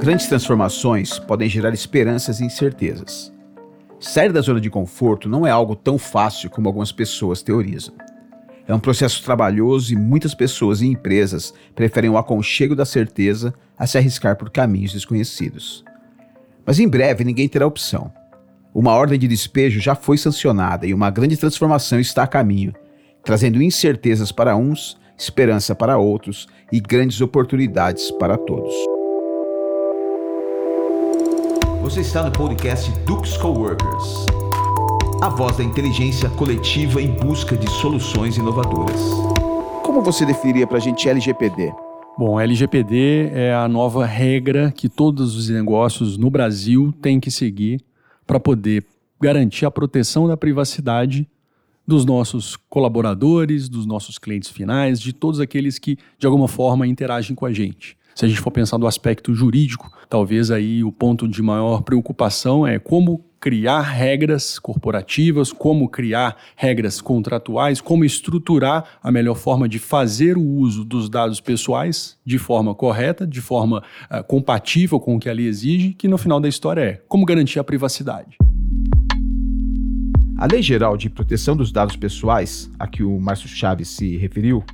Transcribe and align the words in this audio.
Grandes 0.00 0.28
transformações 0.28 1.18
podem 1.18 1.46
gerar 1.46 1.74
esperanças 1.74 2.40
e 2.40 2.44
incertezas. 2.46 3.30
Sair 4.00 4.32
da 4.32 4.40
zona 4.40 4.58
de 4.58 4.70
conforto 4.70 5.28
não 5.28 5.46
é 5.46 5.50
algo 5.50 5.76
tão 5.76 5.98
fácil 5.98 6.48
como 6.48 6.66
algumas 6.66 6.90
pessoas 6.90 7.42
teorizam. 7.42 7.92
É 8.66 8.74
um 8.74 8.80
processo 8.80 9.22
trabalhoso 9.22 9.92
e 9.92 9.96
muitas 9.96 10.34
pessoas 10.34 10.80
e 10.80 10.86
empresas 10.86 11.52
preferem 11.74 12.08
o 12.08 12.16
aconchego 12.16 12.74
da 12.74 12.86
certeza 12.86 13.52
a 13.78 13.86
se 13.86 13.98
arriscar 13.98 14.36
por 14.36 14.48
caminhos 14.48 14.94
desconhecidos. 14.94 15.84
Mas 16.64 16.78
em 16.78 16.88
breve 16.88 17.22
ninguém 17.22 17.46
terá 17.46 17.66
opção. 17.66 18.10
Uma 18.74 18.94
ordem 18.94 19.18
de 19.18 19.28
despejo 19.28 19.80
já 19.80 19.94
foi 19.94 20.16
sancionada 20.16 20.86
e 20.86 20.94
uma 20.94 21.10
grande 21.10 21.36
transformação 21.36 22.00
está 22.00 22.22
a 22.22 22.26
caminho, 22.26 22.72
trazendo 23.22 23.62
incertezas 23.62 24.32
para 24.32 24.56
uns, 24.56 24.96
esperança 25.18 25.74
para 25.74 25.98
outros 25.98 26.48
e 26.72 26.80
grandes 26.80 27.20
oportunidades 27.20 28.10
para 28.12 28.38
todos. 28.38 28.99
Você 31.90 32.02
está 32.02 32.22
no 32.22 32.30
podcast 32.30 32.88
Dux 33.04 33.36
Coworkers, 33.36 34.24
a 35.20 35.28
voz 35.28 35.56
da 35.56 35.64
inteligência 35.64 36.30
coletiva 36.30 37.02
em 37.02 37.10
busca 37.16 37.56
de 37.56 37.68
soluções 37.68 38.36
inovadoras. 38.36 39.00
Como 39.82 40.00
você 40.00 40.24
definiria 40.24 40.68
para 40.68 40.76
a 40.76 40.80
gente 40.80 41.08
LGPD? 41.08 41.72
Bom, 42.16 42.38
LGPD 42.38 43.30
é 43.32 43.52
a 43.52 43.66
nova 43.66 44.06
regra 44.06 44.70
que 44.70 44.88
todos 44.88 45.34
os 45.34 45.48
negócios 45.48 46.16
no 46.16 46.30
Brasil 46.30 46.94
têm 47.02 47.18
que 47.18 47.28
seguir 47.28 47.80
para 48.24 48.38
poder 48.38 48.86
garantir 49.20 49.66
a 49.66 49.70
proteção 49.70 50.28
da 50.28 50.36
privacidade 50.36 51.28
dos 51.84 52.04
nossos 52.04 52.54
colaboradores, 52.54 53.68
dos 53.68 53.84
nossos 53.84 54.16
clientes 54.16 54.48
finais, 54.48 55.00
de 55.00 55.12
todos 55.12 55.40
aqueles 55.40 55.76
que 55.76 55.98
de 56.20 56.26
alguma 56.28 56.46
forma 56.46 56.86
interagem 56.86 57.34
com 57.34 57.46
a 57.46 57.52
gente. 57.52 57.98
Se 58.14 58.24
a 58.24 58.28
gente 58.28 58.40
for 58.40 58.50
pensar 58.50 58.76
do 58.76 58.86
aspecto 58.86 59.34
jurídico, 59.34 59.90
talvez 60.08 60.50
aí 60.50 60.82
o 60.82 60.92
ponto 60.92 61.28
de 61.28 61.42
maior 61.42 61.82
preocupação 61.82 62.66
é 62.66 62.78
como 62.78 63.24
criar 63.40 63.80
regras 63.80 64.58
corporativas, 64.58 65.50
como 65.50 65.88
criar 65.88 66.36
regras 66.54 67.00
contratuais, 67.00 67.80
como 67.80 68.04
estruturar 68.04 68.84
a 69.02 69.10
melhor 69.10 69.34
forma 69.34 69.66
de 69.66 69.78
fazer 69.78 70.36
o 70.36 70.42
uso 70.42 70.84
dos 70.84 71.08
dados 71.08 71.40
pessoais 71.40 72.18
de 72.24 72.36
forma 72.38 72.74
correta, 72.74 73.26
de 73.26 73.40
forma 73.40 73.82
uh, 74.10 74.22
compatível 74.24 75.00
com 75.00 75.16
o 75.16 75.18
que 75.18 75.30
a 75.30 75.32
lei 75.32 75.46
exige, 75.46 75.94
que 75.94 76.06
no 76.06 76.18
final 76.18 76.38
da 76.38 76.48
história 76.48 76.82
é 76.82 77.02
como 77.08 77.24
garantir 77.24 77.58
a 77.58 77.64
privacidade. 77.64 78.36
A 80.36 80.46
Lei 80.46 80.62
Geral 80.62 80.96
de 80.96 81.08
Proteção 81.08 81.54
dos 81.54 81.70
Dados 81.70 81.96
Pessoais, 81.96 82.70
a 82.78 82.86
que 82.86 83.02
o 83.02 83.18
Márcio 83.20 83.48
Chaves 83.48 83.88
se 83.88 84.16
referiu, 84.16 84.64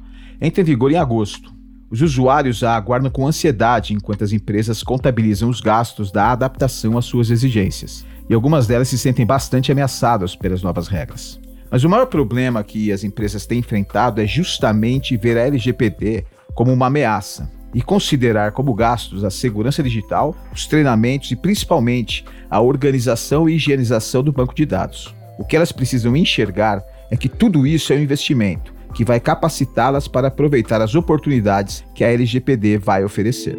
entra 0.40 0.60
em 0.60 0.64
vigor 0.64 0.92
em 0.92 0.96
agosto 0.96 1.55
os 1.90 2.02
usuários 2.02 2.62
a 2.64 2.74
aguardam 2.74 3.10
com 3.10 3.26
ansiedade 3.26 3.94
enquanto 3.94 4.24
as 4.24 4.32
empresas 4.32 4.82
contabilizam 4.82 5.48
os 5.48 5.60
gastos 5.60 6.10
da 6.10 6.32
adaptação 6.32 6.98
às 6.98 7.04
suas 7.04 7.30
exigências, 7.30 8.04
e 8.28 8.34
algumas 8.34 8.66
delas 8.66 8.88
se 8.88 8.98
sentem 8.98 9.24
bastante 9.24 9.70
ameaçadas 9.70 10.34
pelas 10.34 10.62
novas 10.62 10.88
regras. 10.88 11.40
Mas 11.70 11.84
o 11.84 11.88
maior 11.88 12.06
problema 12.06 12.64
que 12.64 12.90
as 12.90 13.04
empresas 13.04 13.46
têm 13.46 13.60
enfrentado 13.60 14.20
é 14.20 14.26
justamente 14.26 15.16
ver 15.16 15.36
a 15.38 15.46
LGPD 15.46 16.24
como 16.54 16.72
uma 16.72 16.86
ameaça 16.86 17.50
e 17.74 17.82
considerar 17.82 18.52
como 18.52 18.74
gastos 18.74 19.24
a 19.24 19.30
segurança 19.30 19.82
digital, 19.82 20.34
os 20.52 20.66
treinamentos 20.66 21.30
e 21.30 21.36
principalmente 21.36 22.24
a 22.50 22.60
organização 22.60 23.48
e 23.48 23.56
higienização 23.56 24.22
do 24.22 24.32
banco 24.32 24.54
de 24.54 24.64
dados. 24.64 25.14
O 25.38 25.44
que 25.44 25.54
elas 25.54 25.72
precisam 25.72 26.16
enxergar 26.16 26.82
é 27.10 27.16
que 27.16 27.28
tudo 27.28 27.66
isso 27.66 27.92
é 27.92 27.96
um 27.96 28.00
investimento 28.00 28.75
que 28.96 29.04
vai 29.04 29.20
capacitá-las 29.20 30.08
para 30.08 30.28
aproveitar 30.28 30.80
as 30.80 30.94
oportunidades 30.94 31.84
que 31.94 32.02
a 32.02 32.10
LGPD 32.10 32.78
vai 32.78 33.04
oferecer. 33.04 33.54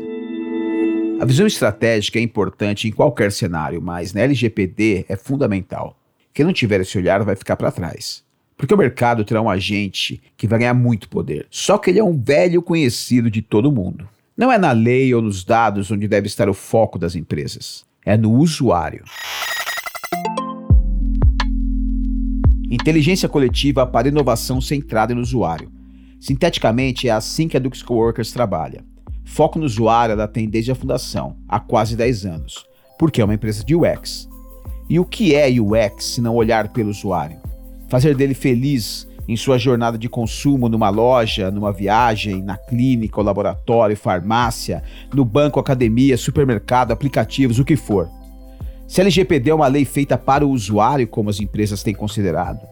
A 1.22 1.26
visão 1.26 1.46
estratégica 1.46 2.18
é 2.18 2.24
importante 2.24 2.88
em 2.88 2.92
qualquer 2.92 3.32
cenário, 3.32 3.80
mas 3.80 4.14
na 4.14 4.22
LGPD 4.22 5.06
é 5.08 5.16
fundamental. 5.16 5.95
Quem 6.34 6.44
não 6.44 6.52
tiver 6.52 6.82
esse 6.82 6.98
olhar 6.98 7.23
vai 7.23 7.36
ficar 7.36 7.56
para 7.56 7.72
trás. 7.72 8.23
Porque 8.58 8.73
o 8.73 8.78
mercado 8.78 9.23
terá 9.23 9.39
um 9.39 9.50
agente 9.50 10.20
que 10.36 10.48
vai 10.48 10.58
ganhar 10.58 10.73
muito 10.73 11.08
poder. 11.08 11.45
Só 11.52 11.78
que 11.78 11.92
ele 11.92 12.00
é 12.00 12.04
um 12.04 12.20
velho 12.20 12.60
conhecido 12.60 13.30
de 13.30 13.44
todo 13.44 13.72
mundo. 13.72 14.10
Não 14.36 14.52
é 14.52 14.58
na 14.58 14.72
lei 14.72 15.14
ou 15.14 15.22
nos 15.22 15.44
dados 15.44 15.92
onde 15.92 16.08
deve 16.08 16.26
estar 16.26 16.50
o 16.50 16.54
foco 16.54 16.98
das 16.98 17.16
empresas. 17.16 17.86
É 18.04 18.17
no 18.17 18.32
usuário. 18.32 19.04
Inteligência 22.70 23.30
coletiva 23.30 23.88
para 23.88 24.10
inovação 24.10 24.60
centrada 24.60 25.16
no 25.16 25.22
usuário. 25.22 25.72
Sinteticamente, 26.20 27.08
é 27.08 27.11
assim 27.11 27.48
que 27.48 27.55
a 27.55 27.60
Dux 27.60 27.82
Coworkers 27.82 28.33
trabalha. 28.33 28.83
Foco 29.23 29.58
no 29.58 29.66
usuário 29.66 30.14
ela 30.14 30.28
tem 30.28 30.50
desde 30.50 30.72
a 30.72 30.76
fundação, 30.76 31.38
há 31.48 31.61
quase 31.61 31.95
10 31.95 32.26
anos, 32.26 32.66
porque 33.00 33.22
é 33.22 33.23
uma 33.23 33.33
empresa 33.33 33.64
de 33.64 33.73
UX. 33.73 34.28
E 34.89 35.00
o 35.00 35.05
que 35.05 35.33
é 35.33 35.48
UX 35.50 36.04
se 36.04 36.22
não 36.22 36.36
olhar 36.36 36.70
pelo 36.73 36.89
usuário? 36.89 37.39
Fazer 37.88 38.16
dele 38.16 38.33
feliz 38.33 39.08
em 39.28 39.38
sua 39.38 39.58
jornada 39.58 39.98
de 39.98 40.10
consumo 40.10 40.67
numa 40.67 40.89
loja, 40.89 41.49
numa 41.49 41.72
viagem, 41.72 42.42
na 42.42 42.58
clínica, 42.58 43.22
laboratório, 43.22 43.95
farmácia, 43.95 44.84
no 45.14 45.23
banco, 45.23 45.60
academia, 45.60 46.17
supermercado, 46.17 46.92
aplicativos, 46.92 47.60
o 47.60 47.66
que 47.66 47.78
for. 47.78 48.10
Se 48.87 49.02
a 49.02 49.03
LGPD 49.03 49.49
é 49.49 49.53
uma 49.53 49.67
lei 49.67 49.83
feita 49.83 50.17
para 50.17 50.45
o 50.45 50.49
usuário, 50.49 51.08
como 51.08 51.30
as 51.30 51.42
empresas 51.42 51.83
têm 51.83 51.93
considerado, 51.93 52.65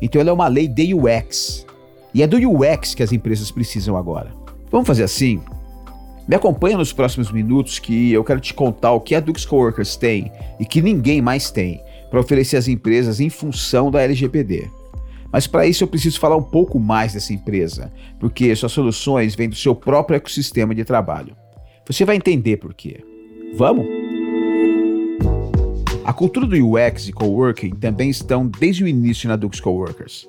então 0.00 0.20
ela 0.20 0.30
é 0.30 0.32
uma 0.32 0.46
lei 0.46 0.68
de 0.68 0.94
UX. 0.94 1.66
E 2.14 2.22
é 2.22 2.26
do 2.26 2.36
UX 2.36 2.94
que 2.94 3.02
as 3.02 3.12
empresas 3.12 3.50
precisam 3.50 3.96
agora. 3.96 4.32
Vamos 4.70 4.86
fazer 4.86 5.02
assim? 5.02 5.40
Me 6.28 6.36
acompanha 6.36 6.76
nos 6.76 6.92
próximos 6.92 7.30
minutos 7.30 7.78
que 7.78 8.12
eu 8.12 8.24
quero 8.24 8.40
te 8.40 8.54
contar 8.54 8.92
o 8.92 9.00
que 9.00 9.14
a 9.14 9.20
Dux 9.20 9.44
Coworkers 9.44 9.96
tem 9.96 10.30
e 10.58 10.64
que 10.64 10.80
ninguém 10.80 11.20
mais 11.20 11.50
tem 11.50 11.80
para 12.10 12.20
oferecer 12.20 12.56
às 12.56 12.68
empresas 12.68 13.20
em 13.20 13.28
função 13.28 13.90
da 13.90 14.02
LGPD. 14.02 14.70
Mas 15.32 15.46
para 15.46 15.66
isso 15.66 15.84
eu 15.84 15.88
preciso 15.88 16.18
falar 16.18 16.36
um 16.36 16.42
pouco 16.42 16.78
mais 16.78 17.12
dessa 17.12 17.32
empresa, 17.32 17.92
porque 18.18 18.54
suas 18.54 18.72
soluções 18.72 19.34
vêm 19.34 19.48
do 19.48 19.56
seu 19.56 19.74
próprio 19.74 20.16
ecossistema 20.16 20.74
de 20.74 20.84
trabalho. 20.84 21.36
Você 21.86 22.04
vai 22.04 22.16
entender 22.16 22.56
por 22.56 22.72
quê. 22.72 23.04
Vamos? 23.56 24.05
A 26.06 26.12
cultura 26.12 26.46
do 26.46 26.54
UX 26.54 27.08
e 27.08 27.12
coworking 27.12 27.70
também 27.70 28.08
estão 28.08 28.46
desde 28.46 28.84
o 28.84 28.86
início 28.86 29.28
na 29.28 29.34
Dux 29.34 29.58
Coworkers. 29.58 30.28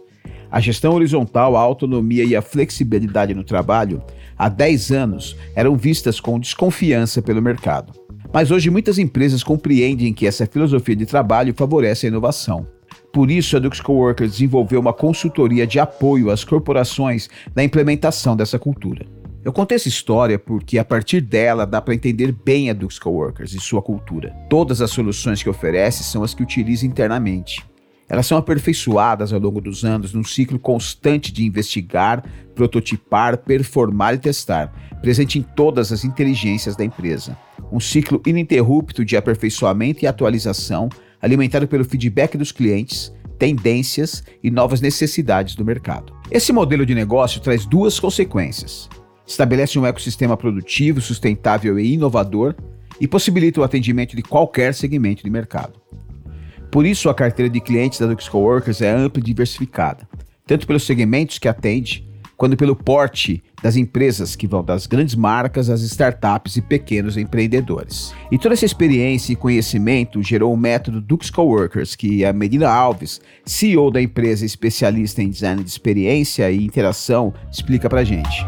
A 0.49 0.59
gestão 0.59 0.91
horizontal, 0.95 1.55
a 1.55 1.59
autonomia 1.59 2.23
e 2.23 2.35
a 2.35 2.41
flexibilidade 2.41 3.35
no 3.35 3.43
trabalho, 3.43 4.01
há 4.35 4.49
10 4.49 4.91
anos, 4.91 5.37
eram 5.55 5.75
vistas 5.77 6.19
com 6.19 6.39
desconfiança 6.39 7.21
pelo 7.21 7.43
mercado. 7.43 7.93
Mas 8.33 8.49
hoje 8.49 8.71
muitas 8.71 8.97
empresas 8.97 9.43
compreendem 9.43 10.15
que 10.15 10.25
essa 10.25 10.47
filosofia 10.47 10.95
de 10.95 11.05
trabalho 11.05 11.53
favorece 11.53 12.07
a 12.07 12.09
inovação. 12.09 12.65
Por 13.13 13.29
isso, 13.29 13.55
a 13.55 13.59
Dux 13.59 13.79
Coworkers 13.79 14.31
desenvolveu 14.31 14.79
uma 14.79 14.93
consultoria 14.93 15.67
de 15.67 15.79
apoio 15.79 16.31
às 16.31 16.43
corporações 16.43 17.29
na 17.55 17.63
implementação 17.63 18.35
dessa 18.35 18.57
cultura. 18.57 19.05
Eu 19.43 19.53
contei 19.53 19.75
essa 19.75 19.87
história 19.87 20.37
porque 20.37 20.77
a 20.77 20.83
partir 20.83 21.21
dela 21.21 21.65
dá 21.65 21.81
para 21.81 21.93
entender 21.93 22.31
bem 22.31 22.69
a 22.69 22.73
Dux 22.73 22.99
Coworkers 22.99 23.53
e 23.53 23.59
sua 23.59 23.81
cultura. 23.81 24.35
Todas 24.49 24.81
as 24.81 24.91
soluções 24.91 25.41
que 25.41 25.49
oferece 25.49 26.03
são 26.03 26.23
as 26.23 26.33
que 26.33 26.43
utiliza 26.43 26.85
internamente. 26.85 27.65
Elas 28.09 28.25
são 28.25 28.37
aperfeiçoadas 28.37 29.33
ao 29.33 29.39
longo 29.39 29.59
dos 29.61 29.83
anos 29.83 30.13
num 30.13 30.23
ciclo 30.23 30.57
constante 30.57 31.31
de 31.31 31.45
investigar, 31.45 32.23
prototipar, 32.55 33.37
performar 33.37 34.15
e 34.15 34.17
testar, 34.17 34.73
presente 35.01 35.37
em 35.37 35.41
todas 35.41 35.91
as 35.91 36.03
inteligências 36.03 36.75
da 36.75 36.85
empresa. 36.85 37.37
Um 37.71 37.79
ciclo 37.79 38.21
ininterrupto 38.25 39.03
de 39.03 39.17
aperfeiçoamento 39.17 40.03
e 40.03 40.07
atualização, 40.07 40.89
alimentado 41.21 41.67
pelo 41.67 41.83
feedback 41.83 42.37
dos 42.37 42.51
clientes, 42.51 43.13
tendências 43.37 44.23
e 44.41 44.49
novas 44.49 44.81
necessidades 44.81 45.53
do 45.53 45.65
mercado. 45.65 46.13
Esse 46.31 46.51
modelo 46.53 46.85
de 46.85 46.95
negócio 46.95 47.41
traz 47.41 47.65
duas 47.65 47.99
consequências 47.99 48.89
estabelece 49.27 49.77
um 49.77 49.85
ecossistema 49.85 50.37
produtivo, 50.37 51.01
sustentável 51.01 51.77
e 51.77 51.93
inovador 51.93 52.55
e 52.99 53.07
possibilita 53.07 53.59
o 53.59 53.63
atendimento 53.63 54.15
de 54.15 54.23
qualquer 54.23 54.73
segmento 54.73 55.23
de 55.23 55.29
mercado. 55.29 55.79
Por 56.71 56.85
isso, 56.85 57.09
a 57.09 57.13
carteira 57.13 57.49
de 57.49 57.59
clientes 57.59 57.99
da 57.99 58.07
Dux 58.07 58.27
Coworkers 58.27 58.81
é 58.81 58.89
ampla 58.89 59.19
e 59.19 59.23
diversificada, 59.23 60.07
tanto 60.45 60.65
pelos 60.65 60.83
segmentos 60.83 61.37
que 61.37 61.47
atende, 61.47 62.07
quanto 62.35 62.55
pelo 62.55 62.75
porte 62.75 63.43
das 63.63 63.75
empresas 63.75 64.35
que 64.35 64.45
vão 64.45 64.63
das 64.63 64.85
grandes 64.85 65.15
marcas 65.15 65.69
às 65.69 65.81
startups 65.81 66.55
e 66.55 66.61
pequenos 66.61 67.17
empreendedores. 67.17 68.13
E 68.31 68.37
toda 68.37 68.53
essa 68.53 68.65
experiência 68.65 69.33
e 69.33 69.35
conhecimento 69.35 70.21
gerou 70.21 70.53
o 70.53 70.57
método 70.57 71.01
Dux 71.01 71.31
Coworkers, 71.31 71.95
que 71.95 72.23
a 72.23 72.31
Medina 72.31 72.69
Alves, 72.69 73.19
CEO 73.43 73.89
da 73.89 74.01
empresa 74.01 74.45
especialista 74.45 75.23
em 75.23 75.29
design 75.29 75.63
de 75.63 75.69
experiência 75.69 76.49
e 76.51 76.63
interação, 76.63 77.33
explica 77.51 77.89
pra 77.89 78.03
gente. 78.03 78.45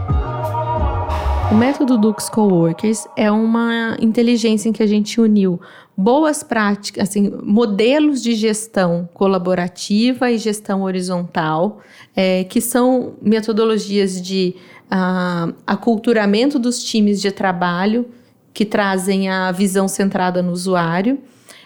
O 1.51 1.56
método 1.56 1.98
Dux 1.98 2.30
Coworkers 2.30 3.07
é 3.18 3.31
uma 3.31 3.98
inteligência 4.00 4.69
em 4.69 4.72
que 4.72 4.84
a 4.84 4.88
gente 4.88 5.19
uniu 5.19 5.60
boas 5.98 6.44
práticas, 6.44 7.10
assim, 7.10 7.34
modelos 7.42 8.22
de 8.22 8.36
gestão 8.36 9.10
colaborativa 9.16 10.30
e 10.30 10.38
gestão 10.38 10.84
horizontal, 10.84 11.80
é, 12.16 12.44
que 12.44 12.62
são 12.62 13.13
metodologias 13.19 14.22
de 14.22 14.56
uh, 14.92 15.51
aculturamento 15.66 16.60
dos 16.60 16.84
times 16.84 17.19
de 17.19 17.31
trabalho, 17.31 18.06
que 18.54 18.63
trazem 18.63 19.28
a 19.28 19.52
visão 19.52 19.88
centrada 19.88 20.44
no 20.44 20.52
usuário. 20.52 21.19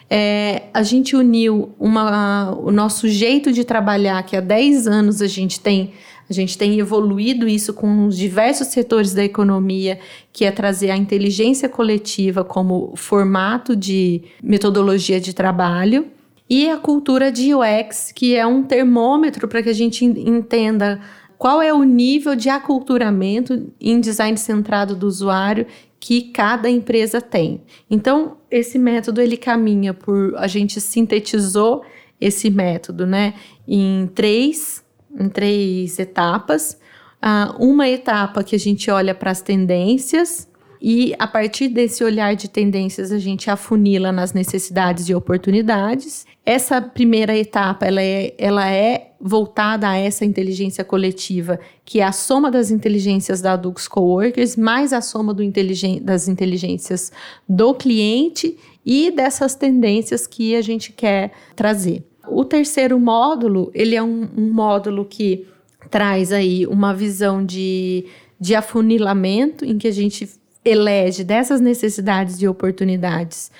É, 0.08 0.62
a 0.72 0.82
gente 0.82 1.14
uniu 1.14 1.74
uma, 1.78 2.56
o 2.58 2.70
nosso 2.70 3.06
jeito 3.06 3.52
de 3.52 3.64
trabalhar, 3.64 4.22
que 4.22 4.34
há 4.34 4.40
10 4.40 4.86
anos 4.86 5.20
a 5.20 5.26
gente 5.26 5.60
tem 5.60 5.92
a 6.28 6.32
gente 6.32 6.56
tem 6.56 6.78
evoluído 6.78 7.46
isso 7.46 7.74
com 7.74 8.06
os 8.06 8.16
diversos 8.16 8.68
setores 8.68 9.12
da 9.12 9.24
economia, 9.24 9.98
que 10.32 10.44
é 10.44 10.50
trazer 10.50 10.90
a 10.90 10.96
inteligência 10.96 11.68
coletiva 11.68 12.44
como 12.44 12.92
formato 12.96 13.76
de 13.76 14.22
metodologia 14.42 15.20
de 15.20 15.34
trabalho, 15.34 16.06
e 16.48 16.68
a 16.68 16.76
cultura 16.76 17.32
de 17.32 17.54
UX, 17.54 18.12
que 18.12 18.34
é 18.34 18.46
um 18.46 18.62
termômetro 18.62 19.48
para 19.48 19.62
que 19.62 19.70
a 19.70 19.74
gente 19.74 20.04
entenda 20.04 21.00
qual 21.38 21.60
é 21.60 21.72
o 21.72 21.82
nível 21.82 22.36
de 22.36 22.48
aculturamento 22.48 23.72
em 23.80 24.00
design 24.00 24.36
centrado 24.36 24.94
do 24.94 25.06
usuário 25.06 25.66
que 25.98 26.22
cada 26.32 26.68
empresa 26.68 27.20
tem. 27.20 27.62
Então, 27.90 28.36
esse 28.50 28.78
método 28.78 29.22
ele 29.22 29.38
caminha 29.38 29.94
por 29.94 30.34
a 30.36 30.46
gente 30.46 30.80
sintetizou 30.80 31.82
esse 32.20 32.50
método, 32.50 33.06
né, 33.06 33.34
em 33.66 34.06
três, 34.14 34.83
em 35.18 35.28
três 35.28 35.98
etapas. 35.98 36.78
Uh, 37.22 37.64
uma 37.64 37.88
etapa 37.88 38.44
que 38.44 38.54
a 38.54 38.58
gente 38.58 38.90
olha 38.90 39.14
para 39.14 39.30
as 39.30 39.40
tendências, 39.40 40.48
e 40.86 41.14
a 41.18 41.26
partir 41.26 41.68
desse 41.68 42.04
olhar 42.04 42.36
de 42.36 42.46
tendências, 42.46 43.10
a 43.10 43.18
gente 43.18 43.50
afunila 43.50 44.12
nas 44.12 44.34
necessidades 44.34 45.08
e 45.08 45.14
oportunidades. 45.14 46.26
Essa 46.44 46.78
primeira 46.78 47.34
etapa, 47.34 47.86
ela 47.86 48.02
é, 48.02 48.34
ela 48.36 48.70
é 48.70 49.12
voltada 49.18 49.88
a 49.88 49.96
essa 49.96 50.26
inteligência 50.26 50.84
coletiva, 50.84 51.58
que 51.86 52.00
é 52.00 52.04
a 52.04 52.12
soma 52.12 52.50
das 52.50 52.70
inteligências 52.70 53.40
da 53.40 53.56
Dux 53.56 53.88
Coworkers, 53.88 54.56
mais 54.56 54.92
a 54.92 55.00
soma 55.00 55.34
inteligen 55.42 56.02
das 56.02 56.28
inteligências 56.28 57.10
do 57.48 57.72
cliente 57.72 58.58
e 58.84 59.10
dessas 59.10 59.54
tendências 59.54 60.26
que 60.26 60.54
a 60.54 60.60
gente 60.60 60.92
quer 60.92 61.32
trazer. 61.56 62.04
O 62.28 62.44
terceiro 62.44 62.98
módulo, 62.98 63.70
ele 63.74 63.94
é 63.94 64.02
um, 64.02 64.28
um 64.36 64.52
módulo 64.52 65.04
que 65.04 65.46
traz 65.90 66.32
aí 66.32 66.66
uma 66.66 66.94
visão 66.94 67.44
de, 67.44 68.06
de 68.40 68.54
afunilamento, 68.54 69.64
em 69.64 69.78
que 69.78 69.88
a 69.88 69.92
gente 69.92 70.28
elege 70.64 71.22
dessas 71.22 71.60
necessidades 71.60 72.40
e 72.40 72.48
oportunidades 72.48 73.50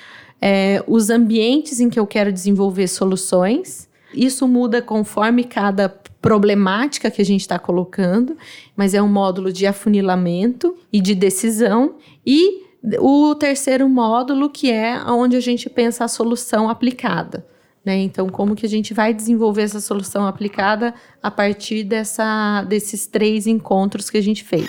é, 0.47 0.85
os 0.87 1.09
ambientes 1.09 1.81
em 1.81 1.89
que 1.89 1.99
eu 1.99 2.07
quero 2.07 2.31
desenvolver 2.31 2.87
soluções. 2.87 3.89
Isso 4.13 4.47
muda 4.47 4.83
conforme 4.83 5.43
cada 5.43 5.89
problemática 5.89 7.11
que 7.11 7.23
a 7.23 7.25
gente 7.25 7.41
está 7.41 7.59
colocando, 7.59 8.37
mas 8.77 8.93
é 8.93 9.01
um 9.01 9.09
módulo 9.09 9.51
de 9.51 9.67
afunilamento 9.67 10.77
e 10.93 11.01
de 11.01 11.15
decisão. 11.15 11.95
E 12.27 12.63
o 12.99 13.35
terceiro 13.35 13.89
módulo, 13.89 14.51
que 14.51 14.71
é 14.71 15.03
onde 15.07 15.35
a 15.35 15.41
gente 15.41 15.71
pensa 15.71 16.05
a 16.05 16.09
solução 16.09 16.69
aplicada. 16.69 17.47
Né? 17.85 17.99
Então, 17.99 18.29
como 18.29 18.55
que 18.55 18.65
a 18.65 18.69
gente 18.69 18.95
vai 18.95 19.13
desenvolver 19.13 19.63
essa 19.63 19.81
solução 19.81 20.27
aplicada 20.27 20.95
a 21.23 21.31
partir 21.31 21.85
dessa, 21.85 22.63
desses 22.63 23.07
três 23.07 23.47
encontros 23.47 24.09
que 24.09 24.17
a 24.17 24.23
gente 24.23 24.43
fez. 24.43 24.69